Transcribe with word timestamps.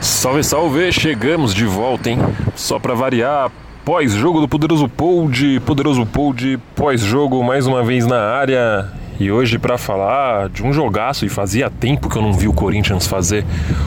Salve, 0.00 0.42
salve! 0.42 0.90
Chegamos 0.92 1.54
de 1.54 1.66
volta, 1.66 2.08
hein? 2.08 2.18
Só 2.56 2.78
pra 2.78 2.94
variar, 2.94 3.50
pós-jogo 3.84 4.40
do 4.40 4.48
Poderoso 4.48 4.88
Pold, 4.88 5.60
Poderoso 5.60 6.06
Pold, 6.06 6.58
pós-jogo 6.74 7.44
mais 7.44 7.66
uma 7.66 7.82
vez 7.82 8.06
na 8.06 8.18
área. 8.18 8.90
E 9.18 9.30
hoje 9.30 9.58
para 9.58 9.76
falar 9.76 10.48
de 10.48 10.62
um 10.62 10.72
jogaço, 10.72 11.26
e 11.26 11.28
fazia 11.28 11.68
tempo 11.68 12.08
que 12.08 12.16
eu 12.16 12.22
não 12.22 12.32
vi 12.32 12.48
o 12.48 12.54
Corinthians 12.54 13.06
fazer 13.06 13.44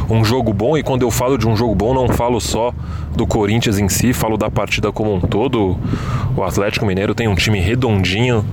um 0.08 0.24
jogo 0.24 0.54
bom, 0.54 0.78
e 0.78 0.84
quando 0.84 1.02
eu 1.02 1.10
falo 1.10 1.36
de 1.36 1.48
um 1.48 1.56
jogo 1.56 1.74
bom, 1.74 1.96
não 1.96 2.08
falo 2.08 2.40
só 2.40 2.72
do 3.16 3.26
Corinthians 3.26 3.80
em 3.80 3.90
si, 3.90 4.14
falo 4.14 4.38
da 4.38 4.52
partida 4.52 4.92
como 4.92 5.16
um 5.16 5.20
todo. 5.20 5.76
O 6.38 6.44
Atlético 6.44 6.86
Mineiro 6.86 7.16
tem 7.16 7.28
um 7.28 7.34
time 7.34 7.60
redondinho, 7.60 8.46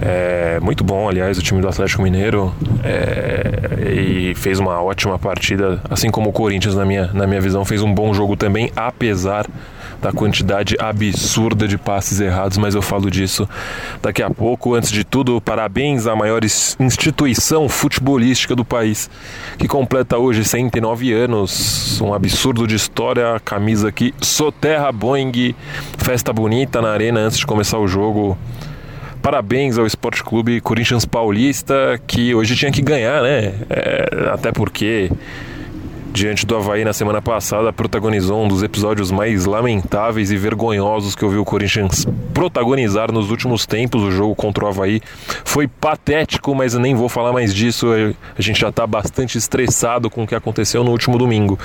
é, 0.00 0.60
muito 0.60 0.84
bom, 0.84 1.08
aliás, 1.08 1.38
o 1.38 1.42
time 1.42 1.60
do 1.60 1.68
Atlético 1.68 2.02
Mineiro 2.02 2.54
é, 2.84 3.90
e 3.92 4.34
fez 4.34 4.58
uma 4.58 4.80
ótima 4.82 5.18
partida, 5.18 5.80
assim 5.90 6.10
como 6.10 6.30
o 6.30 6.32
Corinthians, 6.32 6.74
na 6.74 6.84
minha, 6.84 7.10
na 7.12 7.26
minha 7.26 7.40
visão, 7.40 7.64
fez 7.64 7.82
um 7.82 7.92
bom 7.92 8.14
jogo 8.14 8.36
também, 8.36 8.70
apesar 8.76 9.46
da 10.00 10.12
quantidade 10.12 10.76
absurda 10.78 11.66
de 11.66 11.76
passes 11.76 12.20
errados, 12.20 12.56
mas 12.56 12.74
eu 12.74 12.82
falo 12.82 13.10
disso 13.10 13.48
daqui 14.00 14.22
a 14.22 14.30
pouco. 14.30 14.74
Antes 14.74 14.90
de 14.90 15.04
tudo, 15.04 15.40
parabéns 15.40 16.06
à 16.06 16.14
maior 16.14 16.42
instituição 16.44 17.68
futebolística 17.68 18.54
do 18.54 18.64
país, 18.64 19.10
que 19.58 19.66
completa 19.66 20.16
hoje 20.16 20.44
109 20.44 21.12
anos. 21.12 22.00
Um 22.00 22.14
absurdo 22.14 22.66
de 22.66 22.76
história, 22.76 23.34
a 23.34 23.40
camisa 23.40 23.88
aqui, 23.88 24.14
Soterra 24.20 24.92
Boeing, 24.92 25.54
festa 25.98 26.32
bonita 26.32 26.80
na 26.80 26.90
arena 26.90 27.20
antes 27.20 27.38
de 27.38 27.46
começar 27.46 27.78
o 27.78 27.88
jogo. 27.88 28.38
Parabéns 29.22 29.76
ao 29.78 29.86
Esporte 29.86 30.22
Clube 30.22 30.60
Corinthians 30.60 31.04
Paulista, 31.04 32.00
que 32.06 32.34
hoje 32.34 32.56
tinha 32.56 32.70
que 32.70 32.80
ganhar, 32.80 33.22
né? 33.22 33.52
É, 33.68 34.30
até 34.32 34.52
porque 34.52 35.10
diante 36.18 36.44
do 36.44 36.56
Havaí 36.56 36.84
na 36.84 36.92
semana 36.92 37.22
passada, 37.22 37.72
protagonizou 37.72 38.44
um 38.44 38.48
dos 38.48 38.64
episódios 38.64 39.08
mais 39.12 39.44
lamentáveis 39.44 40.32
e 40.32 40.36
vergonhosos 40.36 41.14
que 41.14 41.22
eu 41.22 41.30
vi 41.30 41.36
o 41.36 41.44
Corinthians 41.44 42.04
protagonizar 42.34 43.12
nos 43.12 43.30
últimos 43.30 43.64
tempos. 43.64 44.02
O 44.02 44.10
jogo 44.10 44.34
contra 44.34 44.64
o 44.64 44.68
Havaí 44.68 45.00
foi 45.44 45.68
patético, 45.68 46.54
mas 46.56 46.74
nem 46.74 46.92
vou 46.92 47.08
falar 47.08 47.32
mais 47.32 47.54
disso. 47.54 47.86
A 48.36 48.42
gente 48.42 48.60
já 48.60 48.68
está 48.68 48.84
bastante 48.84 49.38
estressado 49.38 50.10
com 50.10 50.24
o 50.24 50.26
que 50.26 50.34
aconteceu 50.34 50.82
no 50.82 50.90
último 50.90 51.16
domingo. 51.18 51.56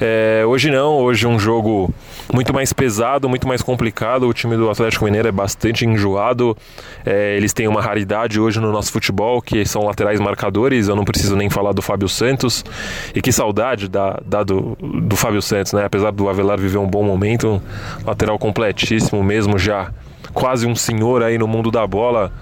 É, 0.00 0.44
hoje 0.46 0.70
não, 0.70 0.98
hoje 0.98 1.26
é 1.26 1.28
um 1.28 1.38
jogo 1.38 1.92
muito 2.32 2.54
mais 2.54 2.72
pesado, 2.72 3.28
muito 3.28 3.48
mais 3.48 3.60
complicado. 3.60 4.28
O 4.28 4.32
time 4.32 4.56
do 4.56 4.70
Atlético 4.70 5.04
Mineiro 5.04 5.26
é 5.26 5.32
bastante 5.32 5.84
enjoado. 5.84 6.56
É, 7.04 7.36
eles 7.36 7.52
têm 7.52 7.66
uma 7.66 7.82
raridade 7.82 8.38
hoje 8.38 8.60
no 8.60 8.70
nosso 8.70 8.92
futebol, 8.92 9.42
que 9.42 9.64
são 9.64 9.82
laterais 9.82 10.20
marcadores. 10.20 10.86
Eu 10.86 10.94
não 10.94 11.04
preciso 11.04 11.34
nem 11.34 11.50
falar 11.50 11.72
do 11.72 11.82
Fábio 11.82 12.08
Santos. 12.08 12.64
E 13.12 13.20
que 13.20 13.32
saudade 13.32 13.79
qualidade 13.80 13.88
da, 13.88 14.20
da 14.24 14.42
do, 14.42 14.76
do 14.80 15.16
Fábio 15.16 15.40
Santos, 15.40 15.72
né? 15.72 15.84
Apesar 15.84 16.10
do 16.10 16.28
Avelar 16.28 16.58
viver 16.58 16.78
um 16.78 16.86
bom 16.86 17.02
momento, 17.02 17.62
lateral 18.04 18.38
completíssimo 18.38 19.22
mesmo, 19.22 19.58
já 19.58 19.90
quase 20.34 20.66
um 20.66 20.74
senhor 20.74 21.22
aí 21.22 21.38
no 21.38 21.46
mundo 21.46 21.70
da 21.70 21.86
bola. 21.86 22.32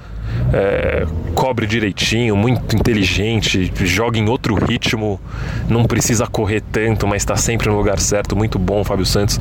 É, 0.52 1.06
cobre 1.34 1.66
direitinho, 1.66 2.36
muito 2.36 2.76
inteligente, 2.76 3.72
joga 3.86 4.18
em 4.18 4.28
outro 4.28 4.54
ritmo, 4.54 5.18
não 5.68 5.84
precisa 5.84 6.26
correr 6.26 6.60
tanto, 6.60 7.06
mas 7.06 7.22
está 7.22 7.34
sempre 7.34 7.68
no 7.68 7.76
lugar 7.76 7.98
certo. 7.98 8.36
Muito 8.36 8.58
bom, 8.58 8.84
Fábio 8.84 9.06
Santos 9.06 9.40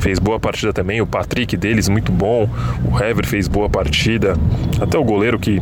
fez 0.00 0.18
boa 0.18 0.40
partida 0.40 0.72
também. 0.72 1.02
O 1.02 1.06
Patrick 1.06 1.54
deles, 1.56 1.88
muito 1.88 2.10
bom. 2.10 2.48
O 2.90 2.98
Hever 2.98 3.26
fez 3.26 3.46
boa 3.46 3.68
partida. 3.68 4.36
Até 4.80 4.96
o 4.98 5.04
goleiro 5.04 5.38
que 5.38 5.60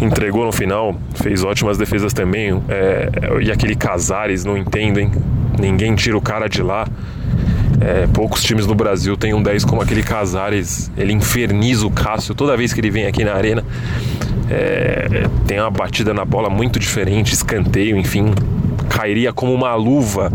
entregou 0.00 0.44
no 0.44 0.52
final, 0.52 0.94
fez 1.14 1.42
ótimas 1.44 1.78
defesas 1.78 2.12
também. 2.12 2.62
É, 2.68 3.10
e 3.42 3.50
aquele 3.50 3.74
Casares, 3.74 4.44
não 4.44 4.56
entendem, 4.56 5.10
ninguém 5.58 5.94
tira 5.94 6.16
o 6.16 6.20
cara 6.20 6.48
de 6.48 6.62
lá. 6.62 6.86
É, 7.80 8.06
poucos 8.06 8.42
times 8.42 8.66
no 8.66 8.74
Brasil 8.74 9.16
têm 9.16 9.34
um 9.34 9.42
10 9.42 9.64
como 9.64 9.82
aquele 9.82 10.02
Casares. 10.02 10.90
Ele 10.96 11.12
inferniza 11.12 11.86
o 11.86 11.90
Cássio 11.90 12.34
toda 12.34 12.56
vez 12.56 12.72
que 12.72 12.80
ele 12.80 12.90
vem 12.90 13.06
aqui 13.06 13.24
na 13.24 13.34
arena. 13.34 13.64
É, 14.50 15.28
tem 15.46 15.60
uma 15.60 15.70
batida 15.70 16.14
na 16.14 16.24
bola 16.24 16.48
muito 16.48 16.78
diferente, 16.78 17.32
escanteio, 17.32 17.96
enfim, 17.96 18.32
cairia 18.88 19.32
como 19.32 19.52
uma 19.52 19.74
luva 19.74 20.32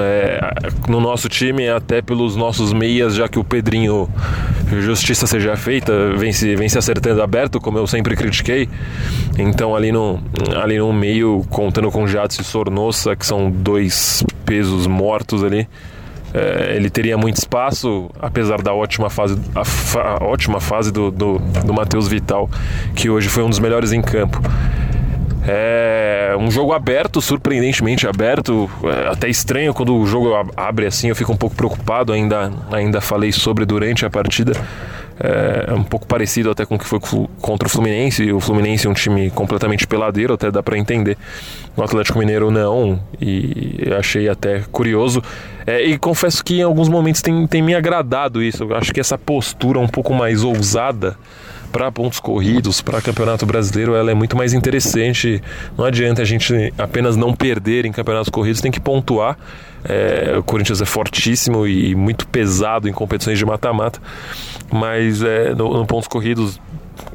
é, 0.00 0.40
no 0.88 1.00
nosso 1.00 1.28
time, 1.28 1.68
até 1.68 2.00
pelos 2.00 2.36
nossos 2.36 2.72
meias, 2.72 3.14
já 3.14 3.28
que 3.28 3.38
o 3.38 3.44
Pedrinho, 3.44 4.08
justiça 4.80 5.26
seja 5.26 5.56
feita, 5.56 5.92
vem 6.16 6.32
se, 6.32 6.54
vem 6.56 6.68
se 6.68 6.78
acertando 6.78 7.22
aberto, 7.22 7.60
como 7.60 7.78
eu 7.78 7.86
sempre 7.86 8.16
critiquei. 8.16 8.68
Então, 9.38 9.74
ali 9.74 9.92
no, 9.92 10.20
ali 10.62 10.78
no 10.78 10.92
meio, 10.92 11.44
contando 11.50 11.90
com 11.90 12.06
Jadson 12.06 12.42
e 12.42 12.44
Sornossa, 12.44 13.16
que 13.16 13.26
são 13.26 13.50
dois 13.50 14.24
pesos 14.44 14.86
mortos 14.86 15.42
ali. 15.44 15.68
É, 16.34 16.74
ele 16.76 16.90
teria 16.90 17.16
muito 17.16 17.36
espaço, 17.36 18.10
apesar 18.20 18.60
da 18.60 18.74
ótima 18.74 19.08
fase, 19.08 19.38
a, 19.54 19.62
a 20.00 20.24
ótima 20.24 20.60
fase 20.60 20.92
do, 20.92 21.10
do, 21.10 21.38
do 21.38 21.72
Matheus 21.72 22.08
Vital, 22.08 22.50
que 22.94 23.08
hoje 23.08 23.28
foi 23.28 23.42
um 23.42 23.48
dos 23.48 23.58
melhores 23.58 23.92
em 23.92 24.02
campo. 24.02 24.40
É 25.48 26.34
um 26.38 26.50
jogo 26.50 26.72
aberto, 26.72 27.20
surpreendentemente 27.20 28.06
aberto. 28.06 28.70
É 28.84 29.08
até 29.08 29.28
estranho 29.28 29.72
quando 29.72 29.96
o 29.96 30.06
jogo 30.06 30.32
abre 30.56 30.86
assim, 30.86 31.08
eu 31.08 31.16
fico 31.16 31.32
um 31.32 31.36
pouco 31.36 31.54
preocupado. 31.54 32.12
Ainda, 32.12 32.52
ainda 32.70 33.00
falei 33.00 33.32
sobre 33.32 33.64
durante 33.64 34.04
a 34.04 34.10
partida. 34.10 34.52
É 35.18 35.72
um 35.72 35.82
pouco 35.82 36.06
parecido 36.06 36.50
até 36.50 36.66
com 36.66 36.74
o 36.74 36.78
que 36.78 36.84
foi 36.84 37.00
contra 37.40 37.66
o 37.66 37.70
Fluminense. 37.70 38.30
O 38.32 38.40
Fluminense 38.40 38.86
é 38.86 38.90
um 38.90 38.94
time 38.94 39.30
completamente 39.30 39.86
peladeiro, 39.86 40.34
até 40.34 40.50
dá 40.50 40.62
para 40.62 40.76
entender. 40.76 41.16
O 41.76 41.82
Atlético 41.82 42.18
Mineiro 42.18 42.50
não, 42.50 43.00
e 43.20 43.88
achei 43.98 44.28
até 44.28 44.62
curioso. 44.70 45.22
É, 45.66 45.82
e 45.82 45.96
confesso 45.98 46.44
que 46.44 46.58
em 46.58 46.62
alguns 46.62 46.88
momentos 46.88 47.22
tem, 47.22 47.46
tem 47.46 47.62
me 47.62 47.74
agradado 47.74 48.42
isso. 48.42 48.64
Eu 48.64 48.76
acho 48.76 48.92
que 48.92 49.00
essa 49.00 49.16
postura 49.16 49.78
um 49.78 49.88
pouco 49.88 50.12
mais 50.12 50.44
ousada 50.44 51.16
para 51.76 51.92
pontos 51.92 52.18
corridos, 52.18 52.80
para 52.80 53.02
campeonato 53.02 53.44
brasileiro, 53.44 53.94
ela 53.94 54.10
é 54.10 54.14
muito 54.14 54.34
mais 54.34 54.54
interessante. 54.54 55.42
Não 55.76 55.84
adianta 55.84 56.22
a 56.22 56.24
gente 56.24 56.72
apenas 56.78 57.16
não 57.18 57.34
perder 57.34 57.84
em 57.84 57.92
campeonatos 57.92 58.30
corridos, 58.30 58.62
tem 58.62 58.72
que 58.72 58.80
pontuar. 58.80 59.36
É, 59.84 60.36
o 60.38 60.42
Corinthians 60.42 60.80
é 60.80 60.86
fortíssimo 60.86 61.66
e 61.66 61.94
muito 61.94 62.26
pesado 62.28 62.88
em 62.88 62.94
competições 62.94 63.38
de 63.38 63.44
mata-mata, 63.44 64.00
mas 64.72 65.22
é, 65.22 65.54
no, 65.54 65.74
no 65.74 65.84
pontos 65.84 66.08
corridos 66.08 66.58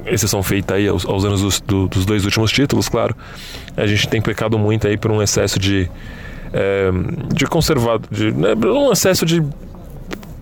exceção 0.05 0.43
feita 0.43 0.75
aí 0.75 0.87
aos, 0.87 1.07
aos 1.07 1.25
anos 1.25 1.41
dos, 1.41 1.59
do, 1.59 1.87
dos, 1.87 2.05
dois 2.05 2.23
últimos 2.23 2.51
títulos, 2.51 2.87
claro, 2.87 3.15
a 3.75 3.87
gente 3.87 4.07
tem 4.07 4.21
pecado 4.21 4.59
muito 4.59 4.87
aí 4.87 4.95
por 4.95 5.09
um 5.09 5.23
excesso 5.23 5.57
de 5.57 5.89
é, 6.53 6.91
de 7.33 7.47
conservado, 7.47 8.07
de, 8.11 8.31
né, 8.31 8.53
um 8.53 8.91
excesso 8.91 9.25
de 9.25 9.41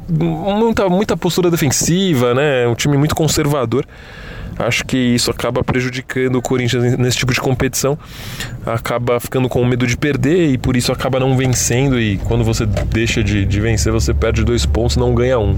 muita, 0.09 0.89
muita 0.89 1.17
postura 1.17 1.51
defensiva, 1.51 2.33
né? 2.33 2.67
Um 2.67 2.75
time 2.75 2.97
muito 2.97 3.15
conservador. 3.15 3.85
Acho 4.59 4.83
que 4.85 4.97
isso 4.97 5.31
acaba 5.31 5.63
prejudicando 5.63 6.35
o 6.35 6.41
Corinthians 6.41 6.97
nesse 6.97 7.17
tipo 7.17 7.33
de 7.33 7.39
competição. 7.39 7.97
Acaba 8.65 9.17
ficando 9.17 9.47
com 9.47 9.63
medo 9.63 9.87
de 9.87 9.95
perder 9.95 10.51
e 10.51 10.57
por 10.57 10.75
isso 10.75 10.91
acaba 10.91 11.17
não 11.17 11.37
vencendo. 11.37 11.97
E 11.97 12.17
quando 12.17 12.43
você 12.43 12.65
deixa 12.65 13.23
de, 13.23 13.45
de 13.45 13.61
vencer, 13.61 13.93
você 13.93 14.13
perde 14.13 14.43
dois 14.43 14.65
pontos 14.65 14.97
não 14.97 15.15
ganha 15.15 15.39
um. 15.39 15.57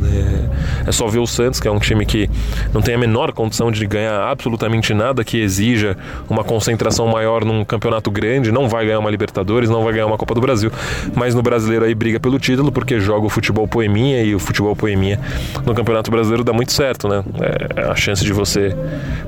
É, 0.85 0.89
é, 0.89 0.91
só 0.91 1.07
ver 1.07 1.17
o 1.17 1.25
Santos, 1.25 1.59
que 1.59 1.67
é 1.67 1.71
um 1.71 1.79
time 1.79 2.05
que 2.05 2.29
não 2.71 2.81
tem 2.81 2.93
a 2.93 2.97
menor 2.97 3.31
condição 3.31 3.71
de 3.71 3.85
ganhar 3.87 4.21
absolutamente 4.21 4.93
nada 4.93 5.23
que 5.23 5.41
exija 5.41 5.97
uma 6.29 6.43
concentração 6.43 7.07
maior 7.07 7.43
num 7.43 7.65
campeonato 7.65 8.11
grande. 8.11 8.51
Não 8.51 8.69
vai 8.69 8.85
ganhar 8.85 8.99
uma 8.99 9.09
Libertadores, 9.09 9.67
não 9.67 9.83
vai 9.83 9.93
ganhar 9.93 10.05
uma 10.05 10.17
Copa 10.17 10.35
do 10.35 10.41
Brasil. 10.41 10.71
Mas 11.15 11.33
no 11.33 11.41
brasileiro 11.41 11.85
aí 11.85 11.95
briga 11.95 12.19
pelo 12.19 12.37
título 12.37 12.71
porque 12.71 12.99
joga 12.99 13.25
o 13.25 13.29
futebol 13.29 13.67
poeminha 13.67 14.21
e 14.21 14.35
o 14.35 14.39
futebol 14.39 14.75
poeminha 14.75 15.19
no 15.65 15.73
Campeonato 15.73 16.11
Brasileiro 16.11 16.43
dá 16.43 16.53
muito 16.53 16.71
certo, 16.71 17.07
né? 17.07 17.23
É, 17.41 17.81
a 17.89 17.95
chance 17.95 18.23
de 18.23 18.31
você 18.31 18.75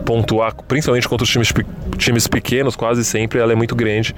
pontuar, 0.05 0.53
principalmente 0.67 1.07
contra 1.07 1.23
os 1.23 1.29
times, 1.29 1.53
times 1.97 2.27
pequenos, 2.27 2.75
quase 2.75 3.03
sempre 3.03 3.39
ela 3.39 3.51
é 3.51 3.55
muito 3.55 3.75
grande. 3.75 4.15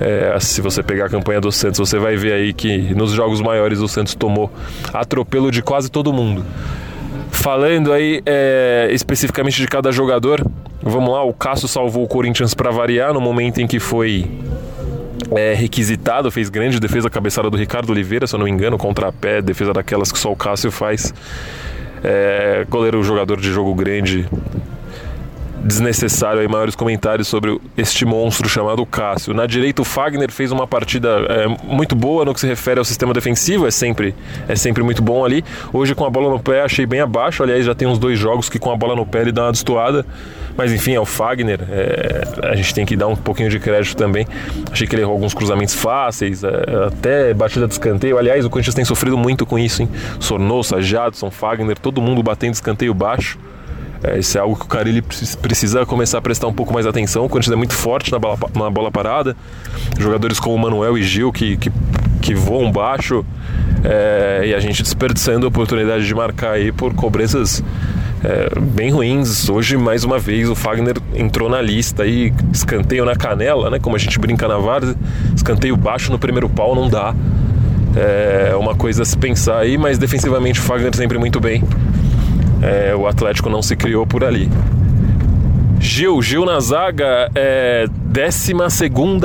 É, 0.00 0.38
se 0.38 0.60
você 0.60 0.82
pegar 0.82 1.06
a 1.06 1.08
campanha 1.08 1.40
do 1.40 1.50
Santos, 1.50 1.78
você 1.78 1.98
vai 1.98 2.16
ver 2.16 2.32
aí 2.32 2.52
que 2.52 2.94
nos 2.94 3.12
jogos 3.12 3.40
maiores 3.40 3.80
o 3.80 3.88
Santos 3.88 4.14
tomou 4.14 4.50
atropelo 4.92 5.50
de 5.50 5.60
quase 5.60 5.90
todo 5.90 6.12
mundo. 6.12 6.44
Falando 7.30 7.92
aí 7.92 8.22
é, 8.24 8.88
especificamente 8.92 9.60
de 9.60 9.66
cada 9.66 9.90
jogador, 9.90 10.44
vamos 10.82 11.12
lá, 11.12 11.22
o 11.22 11.32
Cássio 11.32 11.68
salvou 11.68 12.04
o 12.04 12.08
Corinthians 12.08 12.54
para 12.54 12.70
variar 12.70 13.12
no 13.12 13.20
momento 13.20 13.60
em 13.60 13.66
que 13.66 13.80
foi 13.80 14.24
é, 15.36 15.52
requisitado, 15.54 16.30
fez 16.30 16.48
grande 16.48 16.78
defesa 16.80 17.10
cabeçada 17.10 17.50
do 17.50 17.56
Ricardo 17.56 17.90
Oliveira, 17.90 18.26
se 18.26 18.34
eu 18.34 18.38
não 18.38 18.46
me 18.46 18.50
engano, 18.50 18.78
contra 18.78 19.08
a 19.08 19.12
pé, 19.12 19.42
defesa 19.42 19.72
daquelas 19.72 20.12
que 20.12 20.18
só 20.18 20.32
o 20.32 20.36
Cássio 20.36 20.70
faz. 20.70 21.12
É, 22.02 22.64
goleiro 22.68 23.02
jogador 23.02 23.40
de 23.40 23.50
jogo 23.52 23.74
grande, 23.74 24.28
desnecessário 25.62 26.40
aí 26.40 26.48
maiores 26.48 26.74
comentários 26.74 27.28
sobre 27.28 27.60
este 27.76 28.04
monstro 28.04 28.48
chamado 28.48 28.84
Cássio. 28.86 29.34
Na 29.34 29.46
direita 29.46 29.82
o 29.82 29.84
Fagner 29.84 30.30
fez 30.30 30.52
uma 30.52 30.66
partida 30.66 31.08
é, 31.28 31.46
muito 31.64 31.94
boa 31.94 32.24
no 32.24 32.32
que 32.32 32.40
se 32.40 32.46
refere 32.46 32.78
ao 32.78 32.84
sistema 32.84 33.12
defensivo, 33.12 33.66
é 33.66 33.70
sempre 33.70 34.14
é 34.48 34.56
sempre 34.56 34.82
muito 34.82 35.02
bom 35.02 35.24
ali. 35.24 35.44
Hoje 35.72 35.94
com 35.94 36.04
a 36.04 36.10
bola 36.10 36.30
no 36.30 36.40
pé 36.40 36.62
achei 36.62 36.86
bem 36.86 37.00
abaixo, 37.00 37.42
aliás 37.42 37.64
já 37.64 37.74
tem 37.74 37.88
uns 37.88 37.98
dois 37.98 38.18
jogos 38.18 38.48
que 38.48 38.58
com 38.58 38.70
a 38.70 38.76
bola 38.76 38.94
no 38.94 39.04
pé 39.04 39.22
ele 39.22 39.32
dá 39.32 39.44
uma 39.44 39.52
destoada, 39.52 40.04
Mas 40.58 40.72
enfim, 40.72 40.94
é 40.94 41.00
o 41.00 41.04
Fagner, 41.04 41.60
é, 41.70 42.48
a 42.50 42.56
gente 42.56 42.74
tem 42.74 42.84
que 42.84 42.96
dar 42.96 43.06
um 43.06 43.14
pouquinho 43.14 43.48
de 43.48 43.60
crédito 43.60 43.96
também. 43.96 44.26
Achei 44.72 44.88
que 44.88 44.94
ele 44.96 45.02
errou 45.02 45.14
alguns 45.14 45.32
cruzamentos 45.32 45.72
fáceis, 45.74 46.42
é, 46.42 46.48
até 46.88 47.32
batida 47.32 47.68
de 47.68 47.74
escanteio. 47.74 48.18
Aliás, 48.18 48.44
o 48.44 48.50
Corinthians 48.50 48.74
tem 48.74 48.84
sofrido 48.84 49.16
muito 49.16 49.46
com 49.46 49.56
isso, 49.56 49.82
hein? 49.82 49.88
Sornosa, 50.18 50.82
Jadson, 50.82 51.30
Fagner, 51.30 51.78
todo 51.78 52.02
mundo 52.02 52.24
batendo 52.24 52.54
escanteio 52.54 52.92
baixo. 52.92 53.38
É, 54.02 54.18
isso 54.18 54.38
é 54.38 54.40
algo 54.40 54.54
que 54.56 54.64
o 54.64 54.68
Carilli 54.68 55.02
precisa 55.02 55.84
começar 55.84 56.18
a 56.18 56.22
prestar 56.22 56.46
um 56.46 56.52
pouco 56.52 56.72
mais 56.72 56.86
atenção. 56.86 57.24
O 57.24 57.28
Corinthians 57.28 57.52
é 57.52 57.56
muito 57.56 57.74
forte 57.74 58.12
na 58.12 58.18
bola, 58.18 58.38
na 58.54 58.70
bola 58.70 58.90
parada. 58.90 59.36
Jogadores 59.98 60.38
como 60.38 60.56
Manuel 60.56 60.96
e 60.96 61.02
Gil 61.02 61.32
que, 61.32 61.56
que, 61.56 61.72
que 62.20 62.34
voam 62.34 62.70
baixo. 62.70 63.24
É, 63.84 64.44
e 64.46 64.54
a 64.54 64.60
gente 64.60 64.82
desperdiçando 64.82 65.46
a 65.46 65.48
oportunidade 65.48 66.06
de 66.06 66.14
marcar 66.14 66.52
aí 66.52 66.70
por 66.70 66.94
cobranças 66.94 67.62
é, 68.22 68.58
bem 68.60 68.90
ruins. 68.90 69.48
Hoje, 69.48 69.76
mais 69.76 70.04
uma 70.04 70.18
vez, 70.18 70.48
o 70.48 70.54
Fagner 70.54 70.96
entrou 71.14 71.48
na 71.48 71.60
lista 71.60 72.04
aí, 72.04 72.32
escanteio 72.52 73.04
na 73.04 73.16
canela, 73.16 73.68
né? 73.68 73.78
Como 73.80 73.96
a 73.96 73.98
gente 73.98 74.18
brinca 74.18 74.46
na 74.46 74.58
várzea, 74.58 74.94
escanteio 75.34 75.76
baixo 75.76 76.12
no 76.12 76.18
primeiro 76.18 76.48
pau 76.48 76.74
não 76.74 76.88
dá. 76.88 77.14
É 77.96 78.54
uma 78.54 78.76
coisa 78.76 79.02
a 79.02 79.06
se 79.06 79.18
pensar 79.18 79.58
aí, 79.58 79.76
mas 79.76 79.98
defensivamente 79.98 80.60
o 80.60 80.62
Fagner 80.62 80.94
sempre 80.94 81.18
muito 81.18 81.40
bem 81.40 81.64
é, 82.62 82.94
o 82.94 83.06
Atlético 83.06 83.48
não 83.48 83.62
se 83.62 83.76
criou 83.76 84.06
por 84.06 84.24
ali. 84.24 84.50
Gil, 85.80 86.20
Gil 86.20 86.44
na 86.44 86.58
zaga, 86.58 87.30
é, 87.34 87.86
12 87.88 88.52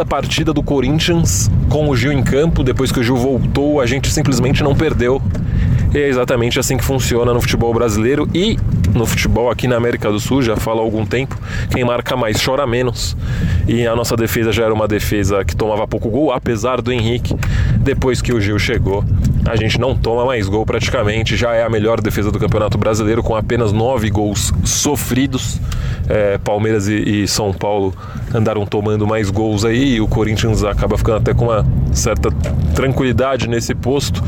partida 0.07 0.53
do 0.53 0.61
Corinthians 0.61 1.49
com 1.69 1.89
o 1.89 1.95
Gil 1.95 2.11
em 2.11 2.21
campo. 2.21 2.63
Depois 2.63 2.91
que 2.91 2.99
o 2.99 3.03
Gil 3.03 3.15
voltou, 3.15 3.81
a 3.81 3.85
gente 3.85 4.11
simplesmente 4.11 4.63
não 4.63 4.75
perdeu. 4.75 5.21
E 5.93 5.97
é 5.97 6.07
exatamente 6.07 6.59
assim 6.59 6.77
que 6.77 6.83
funciona 6.83 7.33
no 7.33 7.41
futebol 7.41 7.73
brasileiro 7.73 8.27
e 8.33 8.57
no 8.93 9.05
futebol 9.05 9.49
aqui 9.49 9.67
na 9.67 9.75
América 9.75 10.11
do 10.11 10.19
Sul, 10.19 10.41
já 10.41 10.55
fala 10.55 10.79
há 10.79 10.83
algum 10.83 11.05
tempo. 11.05 11.37
Quem 11.71 11.83
marca 11.83 12.15
mais 12.15 12.43
chora 12.43 12.65
menos. 12.65 13.15
E 13.67 13.85
a 13.85 13.95
nossa 13.95 14.15
defesa 14.15 14.51
já 14.51 14.65
era 14.65 14.73
uma 14.73 14.87
defesa 14.87 15.43
que 15.43 15.55
tomava 15.55 15.87
pouco 15.87 16.09
gol, 16.09 16.31
apesar 16.31 16.81
do 16.81 16.91
Henrique. 16.91 17.35
Depois 17.77 18.21
que 18.21 18.33
o 18.33 18.41
Gil 18.41 18.57
chegou, 18.59 19.03
a 19.45 19.55
gente 19.55 19.79
não 19.79 19.95
toma 19.95 20.25
mais 20.25 20.47
gol 20.47 20.65
praticamente. 20.65 21.35
Já 21.35 21.53
é 21.53 21.63
a 21.63 21.69
melhor 21.69 21.99
defesa 22.01 22.31
do 22.31 22.39
Campeonato 22.39 22.77
Brasileiro, 22.77 23.21
com 23.21 23.35
apenas 23.35 23.71
nove 23.71 24.09
gols 24.09 24.53
sofridos. 24.63 25.59
É, 26.07 26.37
Palmeiras 26.37 26.87
e, 26.87 27.23
e, 27.23 27.27
São 27.27 27.53
Paulo 27.53 27.93
andaram 28.33 28.65
tomando 28.65 29.05
mais 29.05 29.29
gols 29.29 29.65
aí. 29.65 29.95
E 29.95 30.01
o 30.01 30.07
Corinthians 30.07 30.63
acaba 30.63 30.97
ficando 30.97 31.17
até 31.17 31.33
com 31.33 31.45
uma 31.45 31.65
certa 31.91 32.29
tranquilidade 32.73 33.47
nesse 33.47 33.75
posto. 33.75 34.23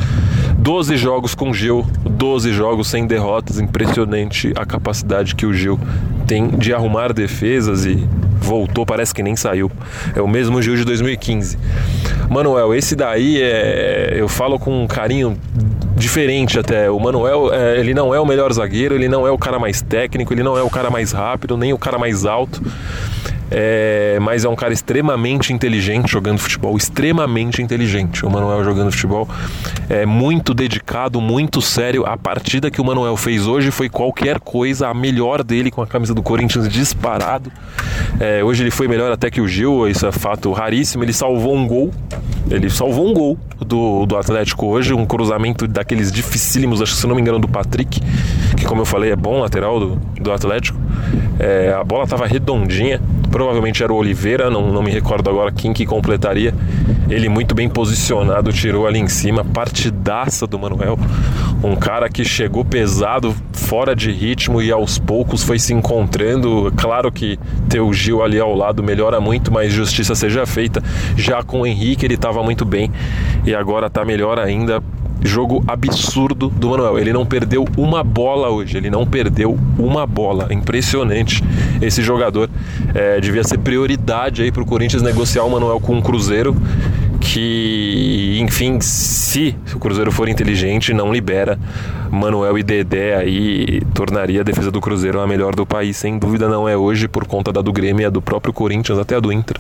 12 0.58 0.98
jogos 0.98 1.36
com 1.36 1.54
Gil, 1.54 1.86
12 2.10 2.54
jogos 2.54 2.88
sem 2.88 3.06
derrotas. 3.06 3.60
Impressionante 3.60 4.52
a 4.56 4.66
capacidade 4.66 5.36
que 5.36 5.46
o 5.46 5.54
Gil 5.54 5.80
tem 6.28 6.50
de 6.50 6.74
arrumar 6.74 7.14
defesas 7.14 7.86
e 7.86 8.08
voltou, 8.42 8.86
parece 8.86 9.14
que 9.14 9.24
nem 9.24 9.36
saiu. 9.36 9.72
É 10.16 10.22
o 10.22 10.28
mesmo 10.28 10.62
Gil 10.62 10.76
de 10.76 10.86
2015. 10.86 11.58
Manuel, 12.30 12.74
esse 12.74 12.96
daí 12.96 13.42
é. 13.42 14.16
Eu 14.16 14.28
falo 14.28 14.58
com 14.60 14.84
um 14.84 14.88
carinho 14.88 15.38
diferente 15.96 16.60
até. 16.60 16.90
O 16.90 17.00
Manuel, 17.00 17.54
é, 17.54 17.80
ele 17.80 17.94
não 17.94 18.14
é 18.14 18.20
o 18.20 18.26
melhor 18.26 18.52
zagueiro, 18.52 18.96
ele 18.96 19.08
não 19.08 19.26
é 19.26 19.32
o 19.32 19.38
cara 19.38 19.60
mais 19.60 19.82
técnico, 19.82 20.34
ele 20.34 20.44
não 20.44 20.58
é 20.58 20.64
o 20.64 20.70
cara 20.70 20.90
mais 20.90 21.12
rápido, 21.12 21.58
nem 21.58 21.74
o 21.74 21.78
cara 21.78 21.98
mais 21.98 22.26
alto. 22.26 22.62
É, 23.52 24.18
mas 24.22 24.44
é 24.44 24.50
um 24.50 24.56
cara 24.56 24.74
extremamente 24.74 25.54
inteligente 25.54 26.12
jogando 26.12 26.40
futebol, 26.40 26.76
extremamente 26.76 27.62
inteligente. 27.62 28.26
O 28.26 28.30
Manuel 28.30 28.64
jogando 28.64 28.92
futebol 28.92 29.28
é 29.90 30.06
muito 30.06 30.54
dedicado, 30.54 31.22
muito 31.22 31.62
sério. 31.62 32.06
A 32.06 32.18
partida 32.18 32.72
que 32.72 32.82
o 32.82 32.86
Manuel 32.86 33.16
fez 33.16 33.46
hoje 33.46 33.72
foi 33.72 33.90
qualquer 33.90 34.40
coisa, 34.40 34.88
a 34.88 34.94
melhor 34.94 35.44
dele 35.44 35.70
com 35.70 35.82
a 35.82 35.88
camisa 35.88 36.14
do 36.14 36.24
Corinthians 36.24 36.68
disparado. 36.68 37.52
É, 38.20 38.44
hoje 38.44 38.64
ele 38.64 38.72
foi 38.72 38.88
melhor 38.88 39.12
até 39.12 39.30
que 39.30 39.42
o 39.42 39.48
Gil, 39.48 39.88
isso 39.88 40.06
é 40.08 40.12
fato 40.12 40.52
raríssimo. 40.52 41.04
Ele 41.04 41.14
salvou 41.14 41.56
um 41.56 41.68
gol, 41.68 41.92
ele 42.50 42.70
salvou 42.70 43.08
um 43.08 43.14
gol 43.14 43.38
do, 43.60 44.06
do 44.06 44.18
Atlético 44.18 44.66
hoje, 44.66 44.94
um 44.94 45.06
cruzamento 45.06 45.68
daqueles 45.68 46.12
dificílimos, 46.12 46.82
acho 46.82 46.94
que 46.94 47.00
se 47.00 47.08
não 47.08 47.16
me 47.16 47.22
engano, 47.22 47.40
do 47.40 47.48
Patrick, 47.48 48.02
que 48.58 48.66
como 48.66 48.82
eu 48.82 48.86
falei 48.86 49.12
é 49.12 49.16
bom 49.16 49.40
lateral 49.40 49.80
do, 49.80 49.96
do 50.20 50.32
Atlético. 50.32 50.80
É, 51.40 51.76
a 51.78 51.84
bola 51.84 52.06
estava 52.06 52.26
redondinha 52.26 53.02
provavelmente 53.36 53.84
era 53.84 53.92
o 53.92 53.98
Oliveira, 53.98 54.50
não, 54.50 54.72
não 54.72 54.82
me 54.82 54.90
recordo 54.90 55.30
agora 55.30 55.52
quem 55.52 55.74
que 55.74 55.86
completaria. 55.86 56.56
Ele 57.10 57.28
muito 57.28 57.54
bem 57.54 57.68
posicionado, 57.68 58.54
tirou 58.54 58.88
ali 58.88 58.98
em 58.98 59.10
cima, 59.10 59.44
partidaça 59.44 60.48
do 60.48 60.58
Manuel. 60.58 60.98
Um 61.62 61.76
cara 61.76 62.08
que 62.08 62.24
chegou 62.24 62.64
pesado, 62.64 63.36
fora 63.52 63.94
de 63.94 64.10
ritmo 64.10 64.62
e 64.62 64.72
aos 64.72 64.98
poucos 64.98 65.44
foi 65.44 65.60
se 65.60 65.74
encontrando. 65.74 66.72
Claro 66.78 67.12
que 67.12 67.38
ter 67.68 67.82
o 67.82 67.92
Gil 67.92 68.24
ali 68.24 68.40
ao 68.40 68.56
lado 68.56 68.82
melhora 68.82 69.20
muito, 69.20 69.52
mas 69.52 69.74
justiça 69.74 70.16
seja 70.16 70.46
feita. 70.46 70.82
Já 71.18 71.44
com 71.44 71.60
o 71.60 71.68
Henrique 71.68 72.06
ele 72.06 72.16
estava 72.16 72.42
muito 72.42 72.64
bem 72.64 72.90
e 73.46 73.54
agora 73.54 73.88
está 73.88 74.06
melhor 74.06 74.40
ainda 74.40 74.82
Jogo 75.26 75.64
absurdo 75.68 76.50
do 76.50 76.70
Manuel. 76.70 77.00
Ele 77.00 77.12
não 77.12 77.26
perdeu 77.26 77.66
uma 77.76 78.04
bola 78.04 78.50
hoje. 78.50 78.78
Ele 78.78 78.90
não 78.90 79.06
perdeu 79.06 79.58
uma 79.78 80.06
bola. 80.06 80.54
Impressionante 80.54 81.44
esse 81.82 82.02
jogador. 82.02 82.50
É, 82.94 83.20
devia 83.20 83.44
ser 83.44 83.58
prioridade 83.58 84.44
aí 84.44 84.52
para 84.52 84.62
o 84.62 84.66
Corinthians 84.66 85.02
negociar 85.02 85.44
o 85.44 85.50
Manuel 85.50 85.80
com 85.80 85.98
o 85.98 86.02
Cruzeiro. 86.02 86.56
Que, 87.20 88.38
enfim, 88.40 88.80
se 88.80 89.56
o 89.74 89.80
Cruzeiro 89.80 90.12
for 90.12 90.30
inteligente, 90.30 90.94
não 90.94 91.12
libera 91.12 91.58
Manuel 92.12 92.58
e 92.58 92.64
Dedé 92.64 93.16
aí, 93.16 93.82
tornaria 93.94 94.42
a 94.42 94.44
defesa 94.44 94.70
do 94.70 94.80
Cruzeiro 94.80 95.20
a 95.20 95.28
melhor 95.28 95.56
do 95.56 95.66
país. 95.66 95.98
Sem 95.98 96.20
dúvida 96.20 96.48
não 96.48 96.70
é 96.70 96.78
hoje, 96.78 97.08
por 97.08 97.26
conta 97.26 97.52
da 97.52 97.62
do 97.62 97.74
Grêmio 97.74 98.04
e 98.04 98.06
a 98.06 98.10
do 98.10 98.22
próprio 98.22 98.54
Corinthians, 98.54 99.00
até 99.00 99.16
a 99.16 99.20
do 99.20 99.32
Inter. 99.32 99.58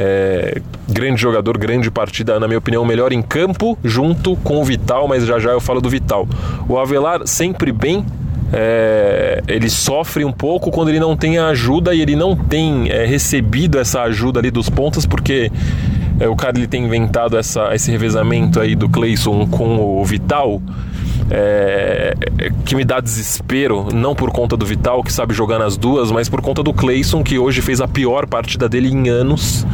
É, 0.00 0.62
grande 0.88 1.20
jogador, 1.20 1.58
grande 1.58 1.90
partida, 1.90 2.38
na 2.38 2.46
minha 2.46 2.58
opinião, 2.58 2.84
melhor 2.84 3.12
em 3.12 3.20
campo, 3.20 3.76
junto 3.82 4.36
com 4.36 4.60
o 4.60 4.64
Vital, 4.64 5.08
mas 5.08 5.26
já 5.26 5.40
já 5.40 5.50
eu 5.50 5.60
falo 5.60 5.80
do 5.80 5.90
Vital. 5.90 6.28
O 6.68 6.78
Avelar 6.78 7.26
sempre 7.26 7.72
bem, 7.72 8.06
é, 8.52 9.42
ele 9.48 9.68
sofre 9.68 10.24
um 10.24 10.30
pouco 10.30 10.70
quando 10.70 10.88
ele 10.90 11.00
não 11.00 11.16
tem 11.16 11.38
a 11.38 11.48
ajuda 11.48 11.92
e 11.94 12.00
ele 12.00 12.14
não 12.14 12.36
tem 12.36 12.88
é, 12.90 13.04
recebido 13.06 13.76
essa 13.76 14.02
ajuda 14.02 14.38
ali 14.38 14.52
dos 14.52 14.70
pontas, 14.70 15.04
porque 15.04 15.50
é, 16.20 16.28
o 16.28 16.36
cara 16.36 16.56
ele 16.56 16.68
tem 16.68 16.84
inventado 16.84 17.36
essa, 17.36 17.74
esse 17.74 17.90
revezamento 17.90 18.60
aí 18.60 18.76
do 18.76 18.88
Cleison 18.88 19.48
com 19.48 20.00
o 20.00 20.04
Vital 20.04 20.62
é, 21.30 22.14
que 22.64 22.74
me 22.74 22.84
dá 22.84 23.00
desespero, 23.00 23.88
não 23.92 24.14
por 24.14 24.30
conta 24.30 24.56
do 24.56 24.64
Vital, 24.64 25.02
que 25.02 25.12
sabe 25.12 25.34
jogar 25.34 25.58
nas 25.58 25.76
duas, 25.76 26.10
mas 26.10 26.28
por 26.28 26.40
conta 26.40 26.62
do 26.62 26.72
Cleison, 26.72 27.22
que 27.22 27.38
hoje 27.38 27.60
fez 27.60 27.80
a 27.80 27.88
pior 27.88 28.26
partida 28.26 28.68
dele 28.68 28.88
em 28.88 29.08
anos. 29.08 29.66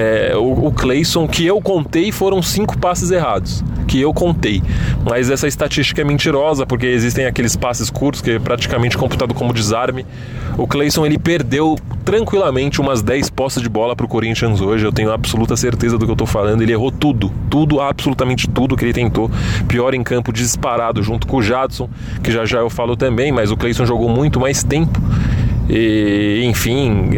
É, 0.00 0.36
o, 0.36 0.68
o 0.68 0.72
Cleison, 0.72 1.26
que 1.26 1.44
eu 1.44 1.60
contei, 1.60 2.12
foram 2.12 2.40
cinco 2.40 2.78
passes 2.78 3.10
errados 3.10 3.64
que 3.88 4.00
eu 4.00 4.14
contei. 4.14 4.62
Mas 5.04 5.28
essa 5.28 5.48
estatística 5.48 6.00
é 6.00 6.04
mentirosa, 6.04 6.64
porque 6.64 6.86
existem 6.86 7.26
aqueles 7.26 7.56
passes 7.56 7.90
curtos 7.90 8.20
que 8.20 8.30
é 8.32 8.38
praticamente 8.38 8.96
computado 8.96 9.34
como 9.34 9.52
desarme. 9.52 10.06
O 10.56 10.68
Cleison 10.68 11.04
ele 11.04 11.18
perdeu 11.18 11.76
tranquilamente 12.04 12.80
umas 12.80 13.02
10 13.02 13.30
postas 13.30 13.60
de 13.60 13.68
bola 13.68 13.96
para 13.96 14.06
o 14.06 14.08
Corinthians 14.08 14.60
hoje. 14.60 14.86
Eu 14.86 14.92
tenho 14.92 15.10
absoluta 15.10 15.56
certeza 15.56 15.98
do 15.98 16.04
que 16.04 16.10
eu 16.12 16.14
estou 16.14 16.28
falando. 16.28 16.62
Ele 16.62 16.72
errou 16.72 16.92
tudo, 16.92 17.32
tudo, 17.50 17.80
absolutamente 17.80 18.48
tudo 18.48 18.76
que 18.76 18.84
ele 18.84 18.92
tentou. 18.92 19.28
Pior 19.66 19.94
em 19.94 20.04
campo, 20.04 20.32
disparado, 20.32 21.02
junto 21.02 21.26
com 21.26 21.38
o 21.38 21.42
Jadson, 21.42 21.90
que 22.22 22.30
já 22.30 22.44
já 22.44 22.58
eu 22.60 22.70
falo 22.70 22.96
também, 22.96 23.32
mas 23.32 23.50
o 23.50 23.56
Cleison 23.56 23.84
jogou 23.84 24.08
muito 24.08 24.38
mais 24.38 24.62
tempo. 24.62 25.02
E, 25.68 26.44
enfim, 26.44 27.10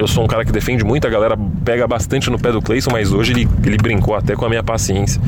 eu 0.00 0.08
sou 0.08 0.24
um 0.24 0.26
cara 0.26 0.46
que 0.46 0.50
defende 0.50 0.82
muito, 0.82 1.06
a 1.06 1.10
galera 1.10 1.36
pega 1.62 1.86
bastante 1.86 2.30
no 2.30 2.38
pé 2.38 2.50
do 2.50 2.62
Cleison, 2.62 2.90
mas 2.90 3.12
hoje 3.12 3.32
ele, 3.32 3.46
ele 3.62 3.76
brincou 3.76 4.14
até 4.14 4.34
com 4.34 4.46
a 4.46 4.48
minha 4.48 4.62
paciência. 4.62 5.20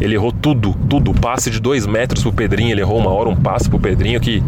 Ele 0.00 0.14
errou 0.14 0.32
tudo, 0.32 0.74
tudo. 0.88 1.12
Passe 1.12 1.50
de 1.50 1.60
dois 1.60 1.86
metros 1.86 2.22
pro 2.22 2.32
Pedrinho, 2.32 2.70
ele 2.70 2.80
errou 2.80 2.98
uma 2.98 3.10
hora 3.10 3.28
um 3.28 3.36
passe 3.36 3.68
pro 3.68 3.78
Pedrinho 3.78 4.18
que 4.18 4.42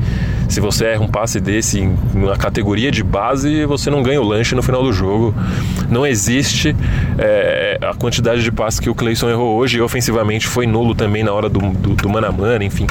se 0.49 0.61
você 0.61 0.87
erra 0.87 1.02
um 1.02 1.09
passe 1.09 1.40
desse 1.40 1.87
na 2.14 2.37
categoria 2.37 2.90
de 2.90 3.04
base, 3.04 3.66
você 3.66 3.90
não 3.90 4.02
ganha 4.02 4.18
o 4.18 4.25
lanche 4.25 4.54
no 4.54 4.62
final 4.62 4.83
do 4.83 4.95
jogo. 4.95 5.35
Não 5.90 6.06
existe 6.06 6.75
é, 7.18 7.78
a 7.83 7.95
quantidade 7.95 8.42
de 8.42 8.50
passes 8.50 8.80
que 8.80 8.88
o 8.88 8.95
Cleison 8.95 9.28
errou 9.28 9.59
hoje 9.59 9.76
e 9.76 9.83
ofensivamente 9.83 10.47
foi 10.47 10.66
nulo 10.66 10.95
também 10.95 11.23
na 11.23 11.35
hora 11.35 11.50
do, 11.50 11.61
do, 11.61 11.95
do 11.95 12.09
mano 12.09 12.26
a 12.26 12.33
mano, 12.33 12.64
enfim, 12.64 12.87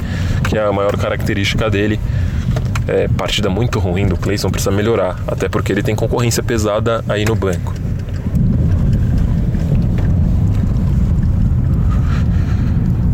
que 0.47 0.55
é 0.55 0.63
a 0.63 0.71
maior 0.71 0.95
característica 0.97 1.67
dele 1.67 1.99
é, 2.87 3.07
partida 3.07 3.49
muito 3.49 3.79
ruim 3.79 4.07
do 4.07 4.17
Clayson, 4.17 4.49
precisa 4.49 4.71
melhorar, 4.71 5.17
até 5.27 5.49
porque 5.49 5.71
ele 5.71 5.83
tem 5.83 5.95
concorrência 5.95 6.43
pesada 6.43 7.03
aí 7.07 7.25
no 7.25 7.35
banco. 7.35 7.73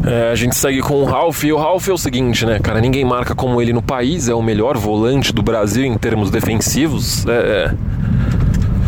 É, 0.04 0.32
a 0.32 0.36
gente 0.36 0.56
segue 0.56 0.82
com 0.82 0.96
o 0.96 1.06
Ralph, 1.06 1.44
e 1.44 1.54
o 1.54 1.58
Ralph 1.58 1.88
é 1.88 1.94
o 1.94 1.98
seguinte, 1.98 2.46
né, 2.46 2.60
cara? 2.60 2.82
Ninguém 2.82 3.06
marca 3.06 3.36
como 3.36 3.62
ele 3.62 3.72
no 3.72 3.82
país, 3.82 4.28
é 4.28 4.34
o 4.34 4.42
melhor 4.42 4.78
volante 4.78 5.32
do 5.32 5.44
Brasil 5.44 5.86
em 5.86 5.98
termos 5.98 6.32
defensivos. 6.32 7.26
É, 7.28 7.32
é. 7.32 7.74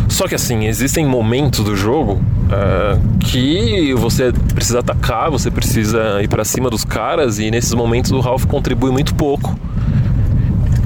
Só 0.08 0.28
que 0.28 0.34
assim, 0.34 0.66
existem 0.66 1.06
momentos 1.06 1.64
do 1.64 1.74
jogo 1.74 2.14
uh, 2.14 3.18
que 3.20 3.94
você 3.94 4.32
precisa 4.54 4.80
atacar, 4.80 5.30
você 5.30 5.50
precisa 5.50 6.20
ir 6.22 6.28
para 6.28 6.44
cima 6.44 6.68
dos 6.68 6.84
caras, 6.84 7.38
e 7.38 7.50
nesses 7.50 7.74
momentos 7.74 8.10
o 8.10 8.20
Ralph 8.20 8.44
contribui 8.44 8.90
muito 8.90 9.14
pouco. 9.14 9.58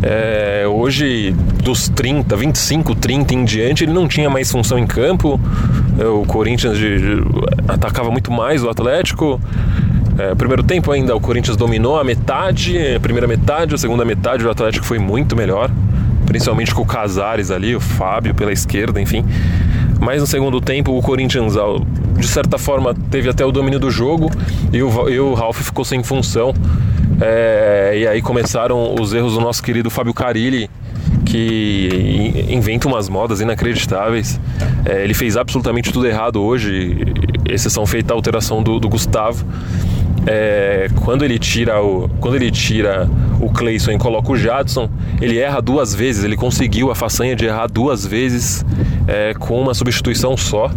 É, 0.03 0.65
hoje, 0.67 1.35
dos 1.63 1.89
30, 1.89 2.37
25, 2.37 2.95
30 2.95 3.35
em 3.35 3.45
diante, 3.45 3.85
ele 3.85 3.93
não 3.93 4.07
tinha 4.07 4.31
mais 4.31 4.51
função 4.51 4.79
em 4.79 4.87
campo. 4.87 5.41
É, 5.99 6.05
o 6.05 6.23
Corinthians 6.25 6.79
de, 6.79 6.99
de, 6.99 7.23
atacava 7.67 8.11
muito 8.11 8.31
mais 8.31 8.63
o 8.63 8.69
Atlético. 8.69 9.41
É, 10.19 10.35
primeiro 10.35 10.63
tempo 10.63 10.91
ainda 10.91 11.15
o 11.15 11.21
Corinthians 11.21 11.57
dominou 11.57 11.99
a 11.99 12.05
metade, 12.05 12.77
a 12.95 12.99
primeira 12.99 13.27
metade, 13.27 13.75
a 13.75 13.79
segunda 13.79 14.05
metade 14.05 14.45
o 14.45 14.51
Atlético 14.51 14.85
foi 14.85 14.99
muito 14.99 15.37
melhor, 15.37 15.71
principalmente 16.27 16.75
com 16.75 16.83
o 16.83 16.87
Casares 16.87 17.53
ali, 17.53 17.77
o 17.77 17.81
Fábio 17.81 18.35
pela 18.35 18.53
esquerda, 18.53 19.01
enfim. 19.01 19.25
Mas 20.01 20.21
no 20.21 20.27
segundo 20.27 20.61
tempo 20.61 20.97
o 20.97 21.03
Corinthians, 21.03 21.55
de 22.17 22.27
certa 22.27 22.59
forma, 22.59 22.95
teve 23.11 23.29
até 23.29 23.45
o 23.45 23.53
domínio 23.53 23.79
do 23.79 23.91
jogo 23.91 24.31
e 24.73 24.83
o, 24.83 25.09
e 25.09 25.21
o 25.21 25.35
Ralf 25.35 25.61
ficou 25.61 25.85
sem 25.85 26.03
função. 26.03 26.53
É, 27.21 27.99
e 27.99 28.07
aí 28.07 28.23
começaram 28.23 28.95
os 29.01 29.13
erros 29.13 29.35
do 29.35 29.41
nosso 29.41 29.63
querido 29.63 29.91
Fábio 29.91 30.15
Carilli, 30.15 30.71
que 31.25 32.47
inventa 32.49 32.87
umas 32.87 33.09
modas 33.09 33.41
inacreditáveis. 33.41 34.41
É, 34.85 35.05
ele 35.05 35.15
fez 35.15 35.37
absolutamente 35.37 35.93
tudo 35.93 36.07
errado 36.07 36.41
hoje, 36.41 36.97
exceção 37.49 37.85
feita 37.87 38.13
a 38.13 38.17
alteração 38.17 38.63
do, 38.63 38.79
do 38.79 38.89
Gustavo. 38.89 39.45
É, 40.27 40.89
quando 41.05 41.25
ele 41.25 41.39
tira 41.39 41.81
o 41.83 42.09
quando 42.21 42.35
ele 42.35 42.51
tira 42.51 43.09
o 43.41 43.51
Cleison 43.51 43.93
e 43.93 43.99
coloca 43.99 44.31
o 44.33 44.37
Jadson, 44.37 44.91
ele 45.21 45.39
erra 45.39 45.61
duas 45.61 45.95
vezes. 45.95 46.25
Ele 46.25 46.37
conseguiu 46.37 46.91
a 46.91 46.95
façanha 46.95 47.35
de 47.35 47.47
errar 47.47 47.67
duas 47.67 48.07
vezes 48.07 48.65
é, 49.07 49.33
com 49.35 49.61
uma 49.61 49.75
substituição 49.75 50.37
só. 50.37 50.71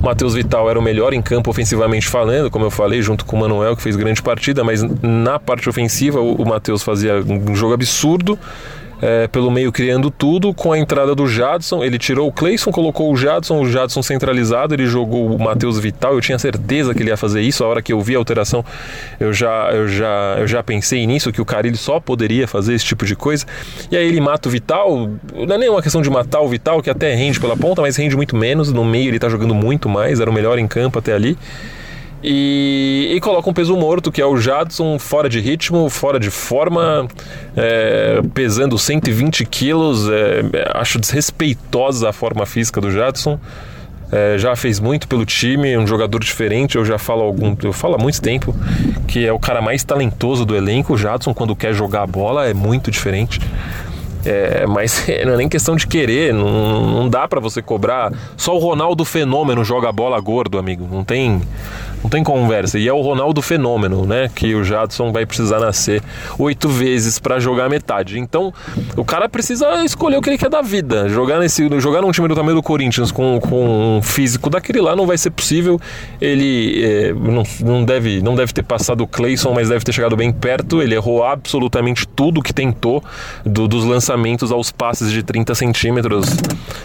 O 0.00 0.06
Matheus 0.06 0.34
Vital 0.34 0.68
era 0.68 0.78
o 0.78 0.82
melhor 0.82 1.12
em 1.12 1.22
campo 1.22 1.50
ofensivamente 1.50 2.06
falando, 2.08 2.50
como 2.50 2.64
eu 2.64 2.70
falei, 2.70 3.02
junto 3.02 3.24
com 3.24 3.36
o 3.36 3.40
Manuel, 3.40 3.76
que 3.76 3.82
fez 3.82 3.96
grande 3.96 4.22
partida, 4.22 4.62
mas 4.62 4.82
na 5.02 5.38
parte 5.38 5.68
ofensiva 5.68 6.20
o, 6.20 6.44
Matheus 6.44 6.82
fazia 6.82 7.16
um 7.16 7.54
jogo 7.54 7.74
absurdo 7.74 8.38
é, 9.00 9.26
pelo 9.28 9.50
meio 9.50 9.70
criando 9.70 10.10
tudo, 10.10 10.54
com 10.54 10.72
a 10.72 10.78
entrada 10.78 11.14
do 11.14 11.26
Jadson, 11.26 11.84
ele 11.84 11.98
tirou 11.98 12.28
o 12.28 12.32
Cleison, 12.32 12.70
colocou 12.70 13.12
o 13.12 13.16
Jadson, 13.16 13.60
o 13.60 13.68
Jadson 13.68 14.02
centralizado, 14.02 14.74
ele 14.74 14.86
jogou 14.86 15.34
o 15.34 15.38
Matheus 15.38 15.78
Vital, 15.78 16.14
eu 16.14 16.20
tinha 16.20 16.38
certeza 16.38 16.94
que 16.94 17.02
ele 17.02 17.10
ia 17.10 17.16
fazer 17.16 17.42
isso, 17.42 17.62
a 17.64 17.66
hora 17.66 17.82
que 17.82 17.92
eu 17.92 18.00
vi 18.00 18.14
a 18.14 18.18
alteração, 18.18 18.64
eu 19.20 19.32
já, 19.32 19.70
eu 19.72 19.88
já, 19.88 20.36
eu 20.38 20.46
já 20.46 20.62
pensei 20.62 21.06
nisso, 21.06 21.32
que 21.32 21.40
o 21.40 21.44
Carilli 21.44 21.76
só 21.76 22.00
poderia 22.00 22.48
fazer 22.48 22.74
esse 22.74 22.84
tipo 22.84 23.04
de 23.04 23.14
coisa, 23.14 23.44
e 23.90 23.96
aí 23.96 24.06
ele 24.06 24.20
mata 24.20 24.48
o 24.48 24.52
Vital, 24.52 25.10
não 25.34 25.54
é 25.54 25.58
nem 25.58 25.68
uma 25.68 25.82
questão 25.82 26.00
de 26.00 26.08
matar 26.08 26.40
o 26.40 26.48
Vital, 26.48 26.82
que 26.82 26.90
até 26.90 27.14
rende 27.14 27.38
pela 27.38 27.56
ponta, 27.56 27.82
mas 27.82 27.96
rende 27.96 28.16
muito 28.16 28.36
menos, 28.36 28.72
no 28.72 28.84
meio 28.84 29.08
ele 29.08 29.18
tá 29.18 29.28
jogando 29.28 29.54
muito 29.54 29.88
mais, 29.88 30.20
era 30.20 30.30
o 30.30 30.32
melhor 30.32 30.58
em 30.58 30.66
campo 30.66 30.98
até 30.98 31.12
ali, 31.12 31.36
e, 32.22 33.12
e, 33.14 33.20
coloca 33.20 33.48
um 33.48 33.52
peso 33.52 33.76
morto, 33.76 34.10
que 34.10 34.20
é 34.20 34.26
o 34.26 34.36
Jadson, 34.36 34.98
fora 34.98 35.28
de 35.28 35.38
ritmo, 35.40 35.88
fora 35.90 36.18
de 36.18 36.30
forma, 36.30 37.06
é, 37.56 38.20
pesando 38.34 38.78
120 38.78 39.44
quilos. 39.44 40.08
É, 40.08 40.42
acho 40.74 40.98
desrespeitosa 40.98 42.08
a 42.08 42.12
forma 42.12 42.46
física 42.46 42.80
do 42.80 42.90
Jadson. 42.90 43.38
É, 44.10 44.38
já 44.38 44.54
fez 44.54 44.78
muito 44.78 45.08
pelo 45.08 45.26
time, 45.26 45.76
um 45.76 45.86
jogador 45.86 46.22
diferente. 46.22 46.76
Eu 46.76 46.84
já 46.84 46.98
falo 46.98 47.22
algum, 47.22 47.56
eu 47.62 47.72
falo 47.72 47.96
há 47.96 47.98
muito 47.98 48.20
tempo 48.22 48.54
que 49.06 49.26
é 49.26 49.32
o 49.32 49.38
cara 49.38 49.60
mais 49.60 49.84
talentoso 49.84 50.44
do 50.44 50.56
elenco. 50.56 50.94
O 50.94 50.98
Jadson, 50.98 51.34
quando 51.34 51.54
quer 51.54 51.74
jogar 51.74 52.02
a 52.02 52.06
bola, 52.06 52.46
é 52.46 52.54
muito 52.54 52.90
diferente. 52.90 53.40
É, 54.24 54.66
mas 54.66 55.06
não 55.24 55.34
é 55.34 55.36
nem 55.36 55.48
questão 55.48 55.76
de 55.76 55.86
querer, 55.86 56.34
não, 56.34 56.90
não 56.90 57.08
dá 57.08 57.28
para 57.28 57.40
você 57.40 57.62
cobrar. 57.62 58.12
Só 58.36 58.54
o 58.54 58.58
Ronaldo 58.58 59.04
Fenômeno 59.04 59.64
joga 59.64 59.90
bola 59.92 60.20
gordo, 60.20 60.58
amigo. 60.58 60.86
Não 60.90 61.04
tem, 61.04 61.40
não 62.06 62.08
tem 62.08 62.22
conversa. 62.22 62.78
E 62.78 62.86
é 62.86 62.92
o 62.92 63.00
Ronaldo 63.00 63.42
Fenômeno, 63.42 64.06
né? 64.06 64.30
Que 64.32 64.54
o 64.54 64.62
Jadson 64.62 65.10
vai 65.10 65.26
precisar 65.26 65.58
nascer 65.58 66.00
oito 66.38 66.68
vezes 66.68 67.18
para 67.18 67.40
jogar 67.40 67.68
metade. 67.68 68.18
Então, 68.18 68.54
o 68.96 69.04
cara 69.04 69.28
precisa 69.28 69.84
escolher 69.84 70.16
o 70.16 70.22
que 70.22 70.30
ele 70.30 70.38
quer 70.38 70.48
da 70.48 70.62
vida. 70.62 71.08
Jogar, 71.08 71.40
nesse, 71.40 71.68
jogar 71.80 72.02
num 72.02 72.12
time 72.12 72.28
do 72.28 72.34
tamanho 72.36 72.54
do 72.54 72.62
Corinthians 72.62 73.10
com, 73.10 73.40
com 73.40 73.98
um 73.98 74.02
físico 74.02 74.48
daquele 74.48 74.80
lá 74.80 74.94
não 74.94 75.04
vai 75.04 75.18
ser 75.18 75.30
possível. 75.30 75.80
Ele 76.20 76.84
é, 76.84 77.12
não, 77.12 77.42
não, 77.60 77.84
deve, 77.84 78.22
não 78.22 78.36
deve 78.36 78.52
ter 78.52 78.62
passado 78.62 79.00
o 79.02 79.08
Clayson, 79.08 79.52
mas 79.52 79.68
deve 79.68 79.84
ter 79.84 79.92
chegado 79.92 80.14
bem 80.14 80.32
perto. 80.32 80.80
Ele 80.80 80.94
errou 80.94 81.24
absolutamente 81.24 82.06
tudo 82.06 82.40
que 82.40 82.52
tentou 82.52 83.02
do, 83.44 83.66
dos 83.66 83.84
lançamentos 83.84 84.52
aos 84.52 84.70
passes 84.70 85.10
de 85.10 85.24
30 85.24 85.56
centímetros. 85.56 86.26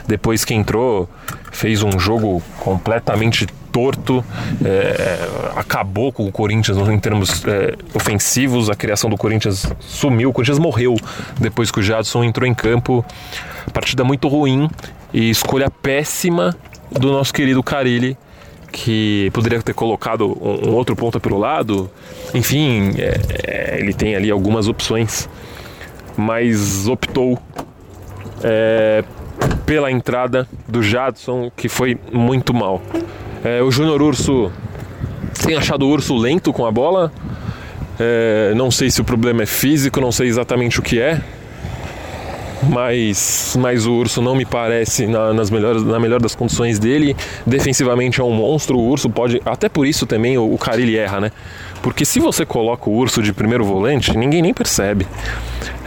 Depois 0.07 0.43
que 0.43 0.55
entrou, 0.55 1.07
fez 1.51 1.83
um 1.83 1.99
jogo 1.99 2.41
completamente 2.59 3.45
torto, 3.71 4.23
é, 4.63 5.27
acabou 5.55 6.11
com 6.11 6.27
o 6.27 6.31
Corinthians 6.31 6.77
em 6.89 6.99
termos 6.99 7.45
é, 7.45 7.75
ofensivos, 7.93 8.69
a 8.69 8.75
criação 8.75 9.09
do 9.09 9.17
Corinthians 9.17 9.71
sumiu, 9.79 10.29
o 10.29 10.33
Corinthians 10.33 10.59
morreu 10.59 10.95
depois 11.39 11.71
que 11.71 11.79
o 11.79 11.83
Jadson 11.83 12.23
entrou 12.23 12.47
em 12.47 12.53
campo. 12.53 13.05
Partida 13.73 14.03
muito 14.03 14.27
ruim 14.27 14.69
e 15.13 15.29
escolha 15.29 15.69
péssima 15.69 16.55
do 16.91 17.11
nosso 17.11 17.33
querido 17.33 17.61
Carilli, 17.63 18.17
que 18.71 19.29
poderia 19.33 19.61
ter 19.61 19.73
colocado 19.73 20.25
um, 20.25 20.73
outro 20.73 20.95
ponta 20.95 21.19
pelo 21.19 21.37
lado. 21.37 21.89
Enfim, 22.33 22.93
é, 22.97 23.19
é 23.43 23.79
ele 23.79 23.93
tem 23.93 24.15
ali 24.15 24.31
algumas 24.31 24.67
opções, 24.67 25.29
mas 26.17 26.87
optou 26.87 27.37
é, 28.43 29.03
pela 29.65 29.91
entrada 29.91 30.47
do 30.67 30.81
Jadson, 30.81 31.51
que 31.55 31.69
foi 31.69 31.97
muito 32.11 32.53
mal. 32.53 32.81
É, 33.43 33.61
o 33.61 33.71
Júnior 33.71 34.01
Urso 34.01 34.51
tem 35.43 35.55
achado 35.55 35.85
o 35.85 35.89
Urso 35.89 36.15
lento 36.15 36.53
com 36.53 36.65
a 36.65 36.71
bola. 36.71 37.11
É, 37.99 38.53
não 38.55 38.69
sei 38.69 38.91
se 38.91 39.01
o 39.01 39.03
problema 39.03 39.43
é 39.43 39.45
físico, 39.45 39.99
não 39.99 40.11
sei 40.11 40.27
exatamente 40.27 40.79
o 40.79 40.83
que 40.83 40.99
é. 40.99 41.21
Mas, 42.69 43.57
mas 43.59 43.87
o 43.87 43.93
Urso 43.93 44.21
não 44.21 44.35
me 44.35 44.45
parece 44.45 45.07
na, 45.07 45.33
nas 45.33 45.49
melhores, 45.49 45.83
na 45.83 45.99
melhor 45.99 46.21
das 46.21 46.35
condições 46.35 46.77
dele. 46.77 47.15
Defensivamente 47.45 48.21
é 48.21 48.23
um 48.23 48.31
monstro. 48.31 48.77
O 48.77 48.87
Urso 48.87 49.09
pode. 49.09 49.41
Até 49.43 49.67
por 49.67 49.87
isso 49.87 50.05
também 50.05 50.37
o, 50.37 50.53
o 50.53 50.57
Carilli 50.59 50.95
erra, 50.95 51.19
né? 51.19 51.31
Porque 51.81 52.05
se 52.05 52.19
você 52.19 52.45
coloca 52.45 52.87
o 52.87 52.93
Urso 52.93 53.23
de 53.23 53.33
primeiro 53.33 53.63
volante, 53.65 54.15
ninguém 54.15 54.43
nem 54.43 54.53
percebe. 54.53 55.07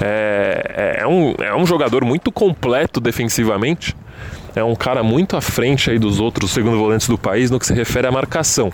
É, 0.00 0.96
é, 0.98 1.02
é 1.02 1.06
um, 1.06 1.34
é 1.38 1.54
um 1.54 1.64
jogador 1.64 2.04
muito 2.04 2.32
completo 2.32 3.00
defensivamente 3.00 3.94
é 4.54 4.62
um 4.62 4.74
cara 4.74 5.02
muito 5.02 5.36
à 5.36 5.40
frente 5.40 5.90
aí 5.90 5.98
dos 5.98 6.20
outros 6.20 6.52
segundo 6.52 6.78
volantes 6.78 7.08
do 7.08 7.18
país 7.18 7.50
no 7.50 7.58
que 7.58 7.66
se 7.66 7.74
refere 7.74 8.06
à 8.06 8.12
marcação. 8.12 8.72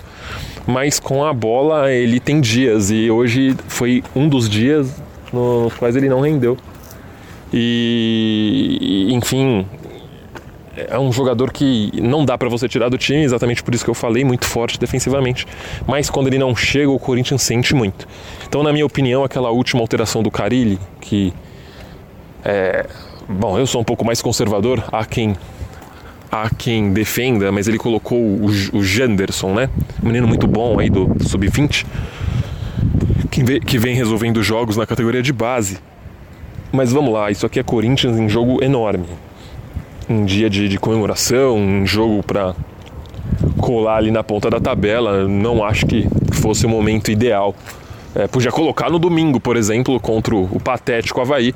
Mas 0.66 1.00
com 1.00 1.24
a 1.24 1.32
bola 1.32 1.90
ele 1.90 2.20
tem 2.20 2.40
dias 2.40 2.90
e 2.90 3.10
hoje 3.10 3.56
foi 3.66 4.04
um 4.14 4.28
dos 4.28 4.48
dias 4.48 5.02
nos 5.32 5.72
quais 5.74 5.96
ele 5.96 6.08
não 6.08 6.20
rendeu. 6.20 6.56
E, 7.52 9.08
enfim, 9.10 9.66
é 10.76 10.98
um 10.98 11.10
jogador 11.10 11.50
que 11.50 11.90
não 12.00 12.24
dá 12.24 12.38
para 12.38 12.48
você 12.48 12.68
tirar 12.68 12.88
do 12.88 12.96
time, 12.96 13.24
exatamente 13.24 13.62
por 13.62 13.74
isso 13.74 13.84
que 13.84 13.90
eu 13.90 13.94
falei, 13.94 14.24
muito 14.24 14.46
forte 14.46 14.78
defensivamente. 14.78 15.46
Mas 15.86 16.08
quando 16.08 16.28
ele 16.28 16.38
não 16.38 16.54
chega, 16.54 16.90
o 16.90 16.98
Corinthians 16.98 17.42
sente 17.42 17.74
muito. 17.74 18.06
Então, 18.46 18.62
na 18.62 18.72
minha 18.72 18.86
opinião, 18.86 19.24
aquela 19.24 19.50
última 19.50 19.80
alteração 19.80 20.22
do 20.22 20.30
Carilli, 20.30 20.78
que 21.00 21.32
é, 22.44 22.86
bom, 23.28 23.58
eu 23.58 23.66
sou 23.66 23.80
um 23.80 23.84
pouco 23.84 24.04
mais 24.04 24.22
conservador, 24.22 24.84
há 24.92 25.04
quem 25.04 25.34
há 26.30 26.48
quem 26.50 26.92
defenda, 26.92 27.50
mas 27.50 27.66
ele 27.66 27.78
colocou 27.78 28.18
o, 28.18 28.46
o 28.72 28.82
Janderson, 28.82 29.54
né? 29.54 29.68
Um 30.02 30.06
menino 30.06 30.26
muito 30.28 30.46
bom 30.46 30.78
aí 30.78 30.88
do 30.88 31.16
Sub-20, 31.26 31.84
que, 33.30 33.78
vem 33.78 33.94
resolvendo 33.94 34.42
jogos 34.42 34.76
na 34.76 34.86
categoria 34.86 35.22
de 35.22 35.32
base. 35.32 35.78
Mas 36.72 36.92
vamos 36.92 37.12
lá, 37.12 37.30
isso 37.30 37.44
aqui 37.44 37.58
é 37.58 37.62
Corinthians 37.62 38.18
em 38.18 38.28
jogo 38.28 38.62
enorme. 38.62 39.06
Um 40.08 40.24
dia 40.24 40.48
de, 40.48 40.68
de 40.68 40.78
comemoração, 40.78 41.56
um 41.56 41.86
jogo 41.86 42.22
para 42.22 42.54
colar 43.58 43.96
ali 43.96 44.10
na 44.10 44.22
ponta 44.22 44.50
da 44.50 44.60
tabela. 44.60 45.26
Não 45.26 45.64
acho 45.64 45.86
que 45.86 46.06
fosse 46.32 46.66
o 46.66 46.68
momento 46.68 47.10
ideal 47.10 47.54
é, 48.14 48.26
podia 48.26 48.50
colocar 48.50 48.90
no 48.90 48.98
domingo, 48.98 49.38
por 49.38 49.56
exemplo, 49.56 49.98
contra 50.00 50.34
o, 50.34 50.60
patético 50.60 51.20
Havaí, 51.20 51.54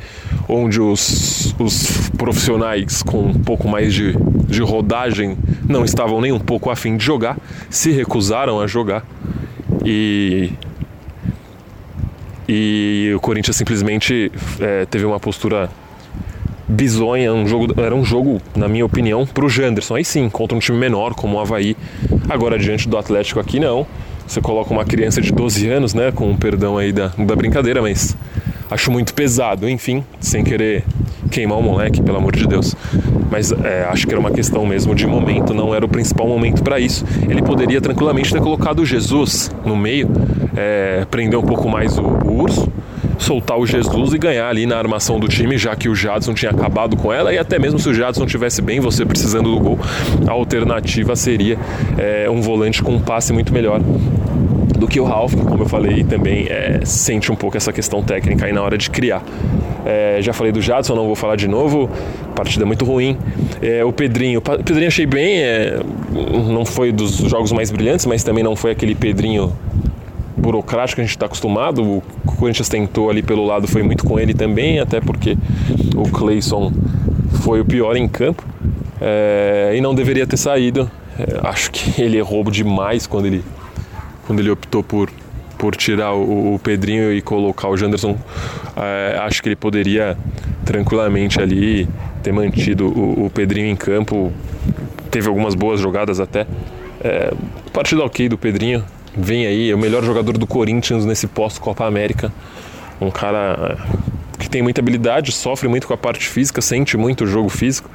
onde 0.49 0.80
os, 0.80 1.54
os 1.58 2.08
profissionais 2.11 3.02
com 3.02 3.23
um 3.26 3.34
pouco 3.34 3.68
mais 3.68 3.92
de, 3.92 4.14
de 4.46 4.62
rodagem 4.62 5.37
não 5.68 5.84
estavam 5.84 6.20
nem 6.20 6.32
um 6.32 6.38
pouco 6.38 6.70
afim 6.70 6.96
de 6.96 7.04
jogar, 7.04 7.37
se 7.68 7.90
recusaram 7.90 8.61
a 8.61 8.66
jogar. 8.66 9.04
E, 9.84 10.52
e 12.49 13.12
o 13.14 13.20
Corinthians 13.20 13.56
simplesmente 13.56 14.30
é, 14.61 14.87
teve 14.87 15.04
uma 15.04 15.18
postura 15.18 15.68
bizonha, 16.68 17.32
um 17.32 17.46
jogo, 17.46 17.75
era 17.80 17.94
um 17.94 18.04
jogo, 18.04 18.40
na 18.54 18.68
minha 18.68 18.87
opinião, 18.87 19.26
para 19.26 19.44
o 19.44 19.49
Janderson. 19.49 19.96
Aí 19.96 20.04
sim, 20.04 20.30
contra 20.30 20.56
um 20.56 20.61
time 20.61 20.78
menor 20.78 21.14
como 21.14 21.37
o 21.37 21.40
Havaí. 21.40 21.76
Agora, 22.28 22.58
diante 22.58 22.88
do 22.88 22.96
Atlético 22.96 23.40
aqui, 23.40 23.58
não 23.58 23.87
você 24.26 24.40
coloca 24.40 24.73
uma 24.73 24.85
criança 24.85 25.21
de 25.21 25.33
12 25.33 25.69
anos, 25.69 25.95
né, 25.95 26.12
com 26.12 26.35
perdão 26.37 26.78
aí 26.78 26.93
da, 26.93 27.09
da 27.09 27.37
brincadeira, 27.37 27.83
mas 27.83 28.16
acho 28.71 28.90
muito 28.90 29.14
pesado, 29.14 29.69
enfim, 29.69 30.04
sem 30.21 30.43
querer 30.43 30.85
queimar 31.31 31.59
o 31.59 31.62
moleque, 31.62 32.02
pelo 32.02 32.19
amor 32.19 32.35
de 32.35 32.47
Deus. 32.47 32.75
Mas 33.31 33.50
é, 33.52 33.85
acho 33.90 34.07
que 34.07 34.12
era 34.12 34.21
uma 34.21 34.31
questão 34.31 34.64
mesmo 34.64 34.95
de 34.95 35.07
momento, 35.07 35.52
não 35.52 35.75
era 35.75 35.85
o 35.85 35.88
principal 35.88 36.28
momento 36.28 36.62
para 36.62 36.78
isso. 36.78 37.04
Ele 37.28 37.43
poderia 37.43 37.81
tranquilamente 37.81 38.33
ter 38.33 38.40
colocado 38.40 38.85
Jesus 38.85 39.50
no 39.64 39.76
meio, 39.76 40.09
é, 40.57 41.07
prender 41.11 41.38
um 41.38 41.43
pouco 41.43 41.69
mais 41.69 41.99
o, 41.99 42.02
o 42.02 42.40
urso 42.40 42.73
soltar 43.18 43.59
o 43.59 43.66
Jesus 43.66 44.12
e 44.12 44.18
ganhar 44.18 44.49
ali 44.49 44.66
na 44.66 44.76
armação 44.76 45.18
do 45.18 45.28
time, 45.28 45.56
já 45.56 45.75
que 45.75 45.88
o 45.88 45.94
Jadson 45.94 46.35
tinha 46.35 46.50
acabado 46.50 46.97
com 46.97 47.12
ela, 47.12 47.33
e 47.33 47.38
até 47.38 47.59
mesmo 47.59 47.78
se 47.78 47.88
o 47.88 47.94
Jadson 47.94 48.26
tivesse 48.26 48.61
bem, 48.61 48.80
você 48.80 49.04
precisando 49.04 49.54
do 49.54 49.61
gol, 49.61 49.78
a 50.26 50.33
alternativa 50.33 51.16
seria 51.16 51.59
é, 51.99 52.28
um 52.30 52.40
volante 52.40 52.83
com 52.83 52.92
um 52.92 53.00
passe 53.00 53.33
muito 53.33 53.52
melhor 53.52 53.80
do 54.78 54.88
que 54.88 55.00
o 55.00 55.04
Ralph, 55.04 55.35
que 55.35 55.42
como 55.42 55.62
eu 55.62 55.68
falei 55.68 56.04
também 56.04 56.47
é, 56.49 56.80
sente 56.85 57.30
um 57.30 57.37
pouco 57.37 57.56
essa 57.56 57.73
questão 57.73 58.02
técnica 58.02 58.47
aí 58.47 58.52
na 58.52 58.62
hora 58.62 58.76
de 58.76 58.90
criar. 58.90 59.23
É, 59.87 60.18
já 60.21 60.33
falei 60.33 60.50
do 60.50 60.61
Jadson, 60.61 60.94
não 60.94 61.06
vou 61.06 61.14
falar 61.14 61.37
de 61.37 61.47
novo. 61.47 61.90
Partida 62.35 62.64
muito 62.64 62.85
ruim. 62.85 63.16
É, 63.62 63.85
o 63.85 63.92
Pedrinho, 63.92 64.40
o 64.40 64.42
Pedrinho 64.42 64.88
achei 64.88 65.06
bem, 65.06 65.40
não 66.50 66.64
foi 66.64 66.90
dos 66.90 67.16
jogos 67.16 67.52
mais 67.52 67.71
brilhantes, 67.71 68.06
mas 68.06 68.25
também 68.25 68.42
não 68.42 68.56
foi 68.56 68.73
aquele 68.73 68.94
Pedrinho 68.94 69.52
burocrático 70.45 70.97
que 70.97 71.01
a 71.01 71.05
gente 71.05 71.17
está 71.17 71.27
acostumado. 71.27 71.83
O 71.83 72.03
Corinthians 72.37 72.69
tentou 72.69 73.09
ali 73.09 73.23
pelo 73.23 73.45
lado, 73.45 73.67
foi 73.67 73.83
muito 73.83 74.05
com 74.05 74.21
ele 74.21 74.35
também, 74.35 74.79
até 74.79 75.01
porque 75.01 75.37
o 75.97 76.09
Clayson 76.11 76.73
foi 77.43 77.61
o 77.61 77.65
pior 77.65 77.97
em 77.97 78.07
campo 78.07 78.45
é, 79.01 79.73
e 79.75 79.81
não 79.81 79.95
deveria 79.95 80.27
ter 80.27 80.37
saído. 80.37 80.91
É, 81.19 81.49
acho 81.49 81.71
que 81.71 82.01
ele 82.03 82.19
errou 82.19 82.45
demais 82.51 83.07
quando 83.07 83.27
ele, 83.27 83.43
quando 84.27 84.41
ele 84.41 84.51
optou 84.51 84.83
por, 84.83 85.11
por 85.59 85.75
tirar 85.75 86.13
o, 86.13 86.55
o 86.55 86.59
Pedrinho 86.59 87.13
e 87.13 87.23
colocar 87.23 87.69
o 87.69 87.77
Janderson. 87.77 88.17
É, 88.77 89.19
acho 89.23 89.43
que 89.43 89.49
ele 89.49 89.57
poderia 89.57 90.17
tranquilamente 90.65 91.41
ali 91.41 91.89
ter 92.23 92.33
mantido 92.33 92.87
o, 92.87 93.27
o 93.27 93.31
Pedrinho 93.31 93.69
em 93.69 93.77
campo. 93.77 94.31
Teve 95.11 95.29
algumas 95.29 95.55
boas 95.55 95.81
jogadas 95.81 96.21
até. 96.21 96.47
É, 97.01 97.33
partida 97.73 98.03
ok 98.03 98.29
do 98.29 98.39
Pedrinho, 98.39 98.83
vem 99.16 99.47
aí, 99.47 99.71
é 99.71 99.75
o 99.75 99.78
melhor 99.78 100.02
jogador 100.02 100.37
do 100.37 100.47
Corinthians 100.47 101.04
nesse 101.04 101.26
pós-Copa 101.26 101.85
América. 101.85 102.33
Um 103.00 103.11
cara 103.11 103.78
é, 103.78 104.38
que 104.38 104.49
tem 104.49 104.62
muita 104.62 104.80
habilidade, 104.80 105.33
sofre 105.33 105.68
muito 105.68 105.87
com 105.87 105.94
a 105.94 105.97
parte 105.97 106.26
física, 106.28 106.61
sente 106.61 106.97
muito 106.97 107.25
o 107.25 107.26
jogo 107.26 107.49
físico. 107.49 107.90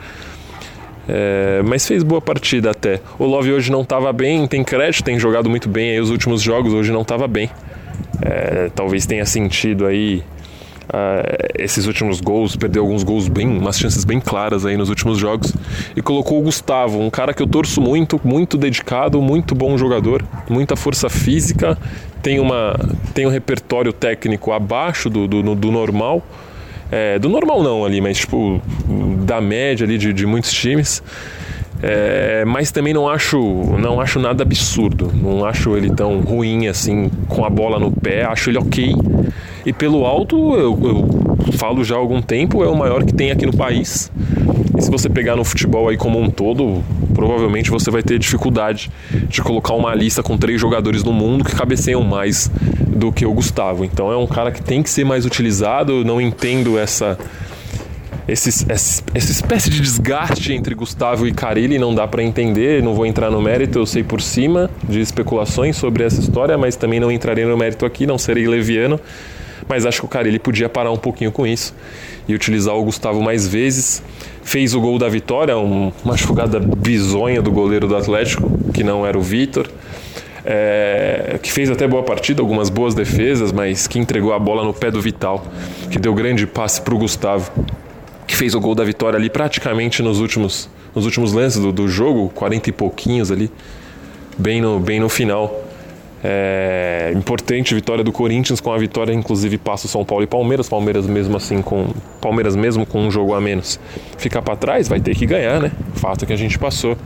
É, 1.07 1.61
mas 1.65 1.87
fez 1.87 2.03
boa 2.03 2.21
partida 2.21 2.69
até. 2.69 3.01
O 3.17 3.25
Love 3.25 3.51
hoje 3.51 3.71
não 3.71 3.81
estava 3.81 4.13
bem, 4.13 4.45
tem 4.47 4.63
crédito, 4.63 5.03
tem 5.03 5.17
jogado 5.17 5.49
muito 5.49 5.67
bem 5.67 5.91
aí 5.91 5.99
os 5.99 6.11
últimos 6.11 6.41
jogos, 6.41 6.73
hoje 6.73 6.91
não 6.91 7.01
estava 7.01 7.27
bem. 7.27 7.49
É, 8.21 8.69
talvez 8.75 9.05
tenha 9.05 9.25
sentido 9.25 9.85
aí 9.85 10.23
esses 11.57 11.85
últimos 11.85 12.19
gols, 12.19 12.55
perdeu 12.55 12.83
alguns 12.83 13.03
gols 13.03 13.27
bem, 13.27 13.47
umas 13.47 13.77
chances 13.77 14.03
bem 14.03 14.19
claras 14.19 14.65
aí 14.65 14.75
nos 14.75 14.89
últimos 14.89 15.17
jogos 15.17 15.53
e 15.95 16.01
colocou 16.01 16.39
o 16.39 16.43
Gustavo, 16.43 16.99
um 16.99 17.09
cara 17.09 17.33
que 17.33 17.41
eu 17.41 17.47
torço 17.47 17.81
muito, 17.81 18.19
muito 18.23 18.57
dedicado, 18.57 19.21
muito 19.21 19.53
bom 19.53 19.77
jogador, 19.77 20.23
muita 20.49 20.75
força 20.75 21.09
física, 21.09 21.77
tem 22.21 22.39
uma 22.39 22.75
tem 23.13 23.25
um 23.25 23.29
repertório 23.29 23.93
técnico 23.93 24.51
abaixo 24.51 25.09
do, 25.09 25.27
do, 25.27 25.55
do 25.55 25.71
normal. 25.71 26.23
É, 26.91 27.19
do 27.19 27.29
normal 27.29 27.61
não 27.61 27.85
ali, 27.85 28.01
mas 28.01 28.17
tipo 28.17 28.59
da 29.25 29.39
média 29.39 29.85
ali 29.85 29.97
de, 29.97 30.11
de 30.11 30.25
muitos 30.25 30.51
times. 30.51 31.03
É, 31.81 32.43
mas 32.45 32.71
também 32.71 32.93
não 32.93 33.07
acho, 33.07 33.39
não 33.77 34.01
acho 34.01 34.19
nada 34.19 34.43
absurdo. 34.43 35.11
Não 35.13 35.45
acho 35.45 35.77
ele 35.77 35.89
tão 35.93 36.19
ruim 36.19 36.67
assim 36.67 37.09
com 37.27 37.45
a 37.45 37.49
bola 37.49 37.79
no 37.79 37.91
pé. 37.91 38.25
Acho 38.25 38.49
ele 38.49 38.57
ok. 38.57 38.93
E 39.65 39.73
pelo 39.73 40.05
alto, 40.05 40.55
eu, 40.55 40.79
eu 40.83 41.51
falo 41.53 41.83
já 41.83 41.95
há 41.95 41.97
algum 41.97 42.21
tempo, 42.21 42.63
é 42.63 42.67
o 42.67 42.75
maior 42.75 43.03
que 43.03 43.13
tem 43.13 43.31
aqui 43.31 43.45
no 43.45 43.55
país. 43.55 44.11
E 44.77 44.81
se 44.81 44.89
você 44.89 45.09
pegar 45.09 45.35
no 45.35 45.43
futebol 45.43 45.89
aí 45.89 45.97
como 45.97 46.19
um 46.19 46.29
todo, 46.29 46.81
provavelmente 47.13 47.69
você 47.69 47.91
vai 47.91 48.01
ter 48.01 48.17
dificuldade 48.17 48.89
de 49.27 49.41
colocar 49.41 49.73
uma 49.73 49.93
lista 49.93 50.23
com 50.23 50.37
três 50.37 50.59
jogadores 50.59 51.03
no 51.03 51.11
mundo 51.11 51.43
que 51.43 51.53
cabeceiam 51.55 52.01
mais 52.01 52.49
do 52.87 53.11
que 53.11 53.25
o 53.25 53.33
Gustavo. 53.33 53.83
Então 53.83 54.11
é 54.11 54.17
um 54.17 54.27
cara 54.27 54.51
que 54.51 54.61
tem 54.61 54.81
que 54.81 54.89
ser 54.89 55.03
mais 55.03 55.25
utilizado. 55.25 55.91
Eu 55.91 56.05
não 56.05 56.21
entendo 56.21 56.77
essa 56.77 57.17
esse, 58.31 58.71
essa, 58.71 59.03
essa 59.13 59.31
espécie 59.31 59.69
de 59.69 59.81
desgaste 59.81 60.53
entre 60.53 60.75
Gustavo 60.75 61.27
e 61.27 61.33
Carilli 61.33 61.79
não 61.79 61.93
dá 61.93 62.07
para 62.07 62.23
entender, 62.23 62.81
não 62.83 62.93
vou 62.93 63.05
entrar 63.05 63.31
no 63.31 63.41
mérito, 63.41 63.79
eu 63.79 63.85
sei 63.85 64.03
por 64.03 64.21
cima 64.21 64.69
de 64.87 64.99
especulações 64.99 65.75
sobre 65.75 66.03
essa 66.03 66.19
história, 66.19 66.57
mas 66.57 66.75
também 66.75 66.99
não 66.99 67.11
entrarei 67.11 67.43
no 67.43 67.57
mérito 67.57 67.85
aqui, 67.85 68.05
não 68.05 68.17
serei 68.17 68.47
leviano, 68.47 68.99
mas 69.69 69.85
acho 69.85 70.01
que 70.01 70.05
o 70.05 70.09
Carilli 70.09 70.39
podia 70.39 70.67
parar 70.67 70.91
um 70.91 70.97
pouquinho 70.97 71.31
com 71.31 71.47
isso 71.47 71.73
e 72.27 72.33
utilizar 72.33 72.75
o 72.75 72.83
Gustavo 72.83 73.21
mais 73.21 73.47
vezes. 73.47 74.03
Fez 74.43 74.73
o 74.73 74.81
gol 74.81 74.97
da 74.97 75.07
vitória, 75.07 75.57
um, 75.57 75.93
uma 76.03 76.17
jogada 76.17 76.59
bizonha 76.59 77.41
do 77.41 77.51
goleiro 77.51 77.87
do 77.87 77.95
Atlético, 77.95 78.51
que 78.73 78.83
não 78.83 79.05
era 79.05 79.17
o 79.17 79.21
Vitor. 79.21 79.69
É, 80.43 81.37
que 81.41 81.51
fez 81.51 81.69
até 81.69 81.87
boa 81.87 82.01
partida, 82.01 82.41
algumas 82.41 82.69
boas 82.69 82.95
defesas, 82.95 83.51
mas 83.51 83.85
que 83.85 83.99
entregou 83.99 84.33
a 84.33 84.39
bola 84.39 84.63
no 84.63 84.73
pé 84.73 84.89
do 84.89 84.99
Vital, 84.99 85.45
que 85.91 85.99
deu 85.99 86.13
grande 86.13 86.47
passe 86.47 86.81
para 86.81 86.95
o 86.95 86.97
Gustavo 86.97 87.51
que 88.29 88.35
fez 88.35 88.53
o 88.53 88.59
gol 88.59 88.75
da 88.75 88.83
vitória 88.83 89.17
ali 89.17 89.27
praticamente 89.27 90.03
nos 90.03 90.19
últimos, 90.19 90.69
nos 90.93 91.03
últimos 91.03 91.33
lances 91.33 91.59
do, 91.59 91.71
do 91.71 91.87
jogo, 91.87 92.29
40 92.29 92.69
e 92.69 92.71
pouquinhos 92.71 93.31
ali, 93.31 93.51
bem 94.37 94.61
no, 94.61 94.79
bem 94.79 94.99
no 94.99 95.09
final. 95.09 95.67
É, 96.21 97.13
importante 97.15 97.73
vitória 97.73 98.03
do 98.03 98.11
Corinthians 98.11 98.59
com 98.59 98.73
a 98.73 98.77
vitória 98.77 99.13
inclusive 99.13 99.57
passa 99.57 99.85
o 99.85 99.89
São 99.89 100.03
Paulo 100.03 100.23
e 100.23 100.27
Palmeiras. 100.27 100.67
Palmeiras 100.67 101.07
mesmo 101.07 101.37
assim 101.37 101.61
com 101.61 101.87
Palmeiras 102.19 102.55
mesmo 102.55 102.85
com 102.85 102.99
um 102.99 103.11
jogo 103.11 103.33
a 103.33 103.41
menos. 103.41 103.79
Ficar 104.17 104.41
para 104.41 104.55
trás 104.55 104.87
vai 104.87 104.99
ter 104.99 105.15
que 105.15 105.25
ganhar 105.25 105.59
né? 105.61 105.71
Fato 105.93 106.25
que 106.25 106.33
a 106.33 106.37
gente 106.37 106.57
passou. 106.57 106.97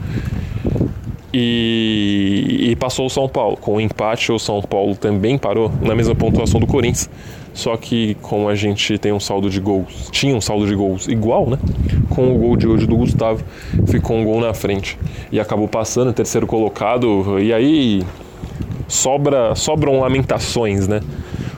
E, 1.36 2.68
e 2.70 2.76
passou 2.76 3.06
o 3.06 3.10
São 3.10 3.28
Paulo. 3.28 3.56
Com 3.56 3.74
o 3.74 3.80
empate 3.80 4.30
o 4.30 4.38
São 4.38 4.62
Paulo 4.62 4.94
também 4.94 5.36
parou 5.36 5.70
na 5.80 5.94
mesma 5.94 6.14
pontuação 6.14 6.60
do 6.60 6.66
Corinthians. 6.66 7.10
Só 7.52 7.76
que 7.76 8.16
como 8.20 8.48
a 8.48 8.54
gente 8.56 8.98
tem 8.98 9.12
um 9.12 9.20
saldo 9.20 9.48
de 9.48 9.60
gols, 9.60 10.08
tinha 10.10 10.34
um 10.34 10.40
saldo 10.40 10.66
de 10.66 10.74
gols 10.74 11.06
igual, 11.06 11.48
né? 11.48 11.58
Com 12.10 12.34
o 12.34 12.38
gol 12.38 12.56
de 12.56 12.66
hoje 12.66 12.84
do 12.84 12.96
Gustavo, 12.96 13.44
ficou 13.86 14.16
um 14.16 14.24
gol 14.24 14.40
na 14.40 14.52
frente. 14.52 14.98
E 15.30 15.38
acabou 15.38 15.68
passando, 15.68 16.12
terceiro 16.12 16.48
colocado. 16.48 17.38
E 17.40 17.52
aí 17.52 18.02
sobra, 18.88 19.54
sobram 19.54 20.00
lamentações, 20.00 20.86
né? 20.88 21.00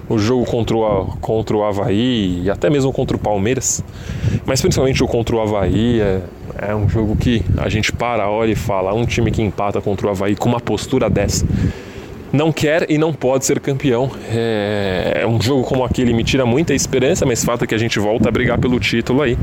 O 0.09 0.19
jogo 0.19 0.45
contra 0.45 0.77
o, 0.77 1.07
contra 1.21 1.57
o 1.57 1.65
Havaí 1.65 2.43
e 2.45 2.51
até 2.51 2.71
mesmo 2.71 2.93
contra 2.93 3.17
o 3.17 3.21
Palmeiras, 3.21 3.83
mas 4.45 4.61
principalmente 4.61 5.03
o 5.03 5.09
contra 5.09 5.35
o 5.35 5.41
Havaí 5.41 6.01
é, 6.01 6.21
é 6.69 6.75
um 6.77 6.89
jogo 6.89 7.17
que 7.17 7.43
a 7.57 7.69
gente 7.69 7.93
para, 7.93 8.31
olha 8.31 8.53
e 8.53 8.57
fala: 8.57 8.95
um 8.95 9.05
time 9.05 9.31
que 9.31 9.43
empata 9.43 9.81
contra 9.81 10.07
o 10.07 10.11
Havaí 10.11 10.37
com 10.37 10.49
uma 10.49 10.61
postura 10.61 11.11
dessa 11.11 11.45
não 12.33 12.53
quer 12.53 12.91
e 12.91 12.99
não 12.99 13.13
pode 13.13 13.45
ser 13.45 13.59
campeão. 13.61 14.11
É, 14.29 15.21
é 15.23 15.27
um 15.27 15.41
jogo 15.41 15.65
como 15.65 15.85
aquele 15.85 16.13
me 16.13 16.23
tira 16.23 16.45
muita 16.45 16.75
esperança, 16.75 17.25
mas 17.25 17.45
fato 17.45 17.65
é 17.65 17.67
que 17.67 17.75
a 17.75 17.79
gente 17.79 17.99
volta 17.99 18.29
a 18.29 18.33
brigar 18.33 18.59
pelo 18.59 18.79
título 18.79 19.23
aí. 19.23 19.37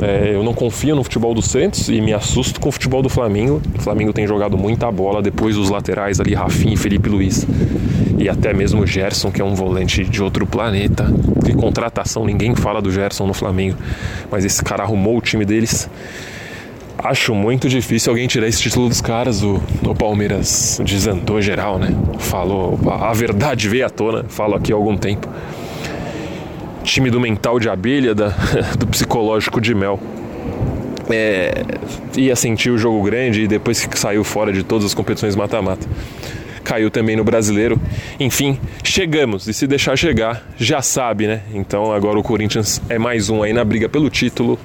É, 0.00 0.34
eu 0.34 0.42
não 0.42 0.52
confio 0.52 0.94
no 0.94 1.02
futebol 1.02 1.34
do 1.34 1.42
Santos 1.42 1.88
e 1.88 2.00
me 2.00 2.12
assusto 2.12 2.60
com 2.60 2.68
o 2.68 2.72
futebol 2.72 3.02
do 3.02 3.08
Flamengo. 3.08 3.60
O 3.78 3.80
Flamengo 3.80 4.12
tem 4.12 4.26
jogado 4.26 4.56
muita 4.58 4.90
bola 4.90 5.22
depois 5.22 5.56
dos 5.56 5.70
laterais 5.70 6.20
ali, 6.20 6.34
Rafinha 6.34 6.74
e 6.74 6.76
Felipe 6.76 7.08
Luiz. 7.08 7.46
E 8.18 8.28
até 8.28 8.52
mesmo 8.52 8.82
o 8.82 8.86
Gerson, 8.86 9.30
que 9.30 9.40
é 9.40 9.44
um 9.44 9.54
volante 9.54 10.04
de 10.04 10.22
outro 10.22 10.46
planeta. 10.46 11.12
De 11.44 11.52
contratação, 11.54 12.24
ninguém 12.24 12.54
fala 12.54 12.80
do 12.82 12.90
Gerson 12.90 13.26
no 13.26 13.34
Flamengo. 13.34 13.76
Mas 14.30 14.44
esse 14.44 14.62
cara 14.62 14.82
arrumou 14.82 15.16
o 15.16 15.20
time 15.20 15.44
deles 15.44 15.88
Acho 16.98 17.34
muito 17.34 17.68
difícil 17.68 18.10
alguém 18.10 18.26
tirar 18.26 18.48
esse 18.48 18.60
título 18.60 18.88
dos 18.88 19.00
caras. 19.00 19.42
O, 19.42 19.60
o 19.84 19.94
Palmeiras 19.94 20.80
desandou 20.82 21.40
geral, 21.42 21.78
né? 21.78 21.94
Falou, 22.18 22.78
a 22.90 23.12
verdade 23.12 23.68
veio 23.68 23.84
à 23.84 23.90
tona, 23.90 24.24
falo 24.28 24.54
aqui 24.54 24.72
há 24.72 24.76
algum 24.76 24.96
tempo. 24.96 25.28
Time 26.86 27.10
do 27.10 27.18
mental 27.18 27.58
de 27.58 27.68
abelha, 27.68 28.14
da, 28.14 28.28
do 28.78 28.86
psicológico 28.86 29.60
de 29.60 29.74
mel. 29.74 30.00
É, 31.10 31.64
ia 32.16 32.36
sentir 32.36 32.70
o 32.70 32.78
jogo 32.78 33.02
grande 33.02 33.42
e 33.42 33.48
depois 33.48 33.84
que 33.84 33.98
saiu 33.98 34.22
fora 34.22 34.52
de 34.52 34.62
todas 34.62 34.86
as 34.86 34.94
competições 34.94 35.34
mata-mata. 35.34 35.84
Caiu 36.62 36.88
também 36.88 37.16
no 37.16 37.24
brasileiro. 37.24 37.80
Enfim, 38.20 38.58
chegamos. 38.84 39.48
E 39.48 39.52
se 39.52 39.66
deixar 39.66 39.96
chegar, 39.96 40.46
já 40.56 40.80
sabe, 40.80 41.26
né? 41.26 41.42
Então 41.52 41.92
agora 41.92 42.20
o 42.20 42.22
Corinthians 42.22 42.80
é 42.88 42.98
mais 42.98 43.28
um 43.28 43.42
aí 43.42 43.52
na 43.52 43.64
briga 43.64 43.88
pelo 43.88 44.08
título. 44.08 44.56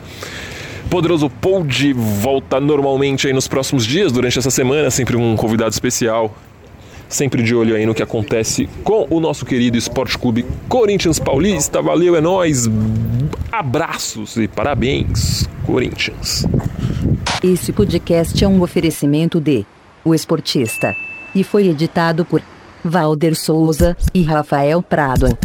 Poderoso 0.92 1.28
Pod 1.28 1.94
volta 1.94 2.60
normalmente 2.60 3.26
aí 3.26 3.34
nos 3.34 3.48
próximos 3.48 3.84
dias, 3.84 4.12
durante 4.12 4.38
essa 4.38 4.52
semana, 4.52 4.92
sempre 4.92 5.18
um 5.18 5.36
convidado 5.36 5.72
especial. 5.72 6.36
Sempre 7.12 7.44
de 7.44 7.54
olho 7.54 7.76
aí 7.76 7.86
no 7.86 7.94
que 7.94 8.02
acontece 8.02 8.70
com 8.86 9.06
o 9.10 9.20
nosso 9.20 9.46
querido 9.46 9.78
Esporte 9.78 10.18
Clube 10.18 10.46
Corinthians 10.70 11.20
Paulista. 11.20 11.82
Valeu, 11.82 12.16
é 12.16 12.22
nóis. 12.22 12.70
Abraços 13.52 14.38
e 14.38 14.48
parabéns, 14.48 15.46
Corinthians. 15.66 16.48
Esse 17.44 17.74
podcast 17.74 18.42
é 18.42 18.48
um 18.48 18.62
oferecimento 18.62 19.42
de 19.42 19.66
O 20.06 20.16
Esportista 20.16 20.96
e 21.36 21.44
foi 21.44 21.68
editado 21.68 22.24
por 22.24 22.42
Valder 22.82 23.36
Souza 23.36 23.98
e 24.14 24.24
Rafael 24.24 24.82
Prado. 24.82 25.38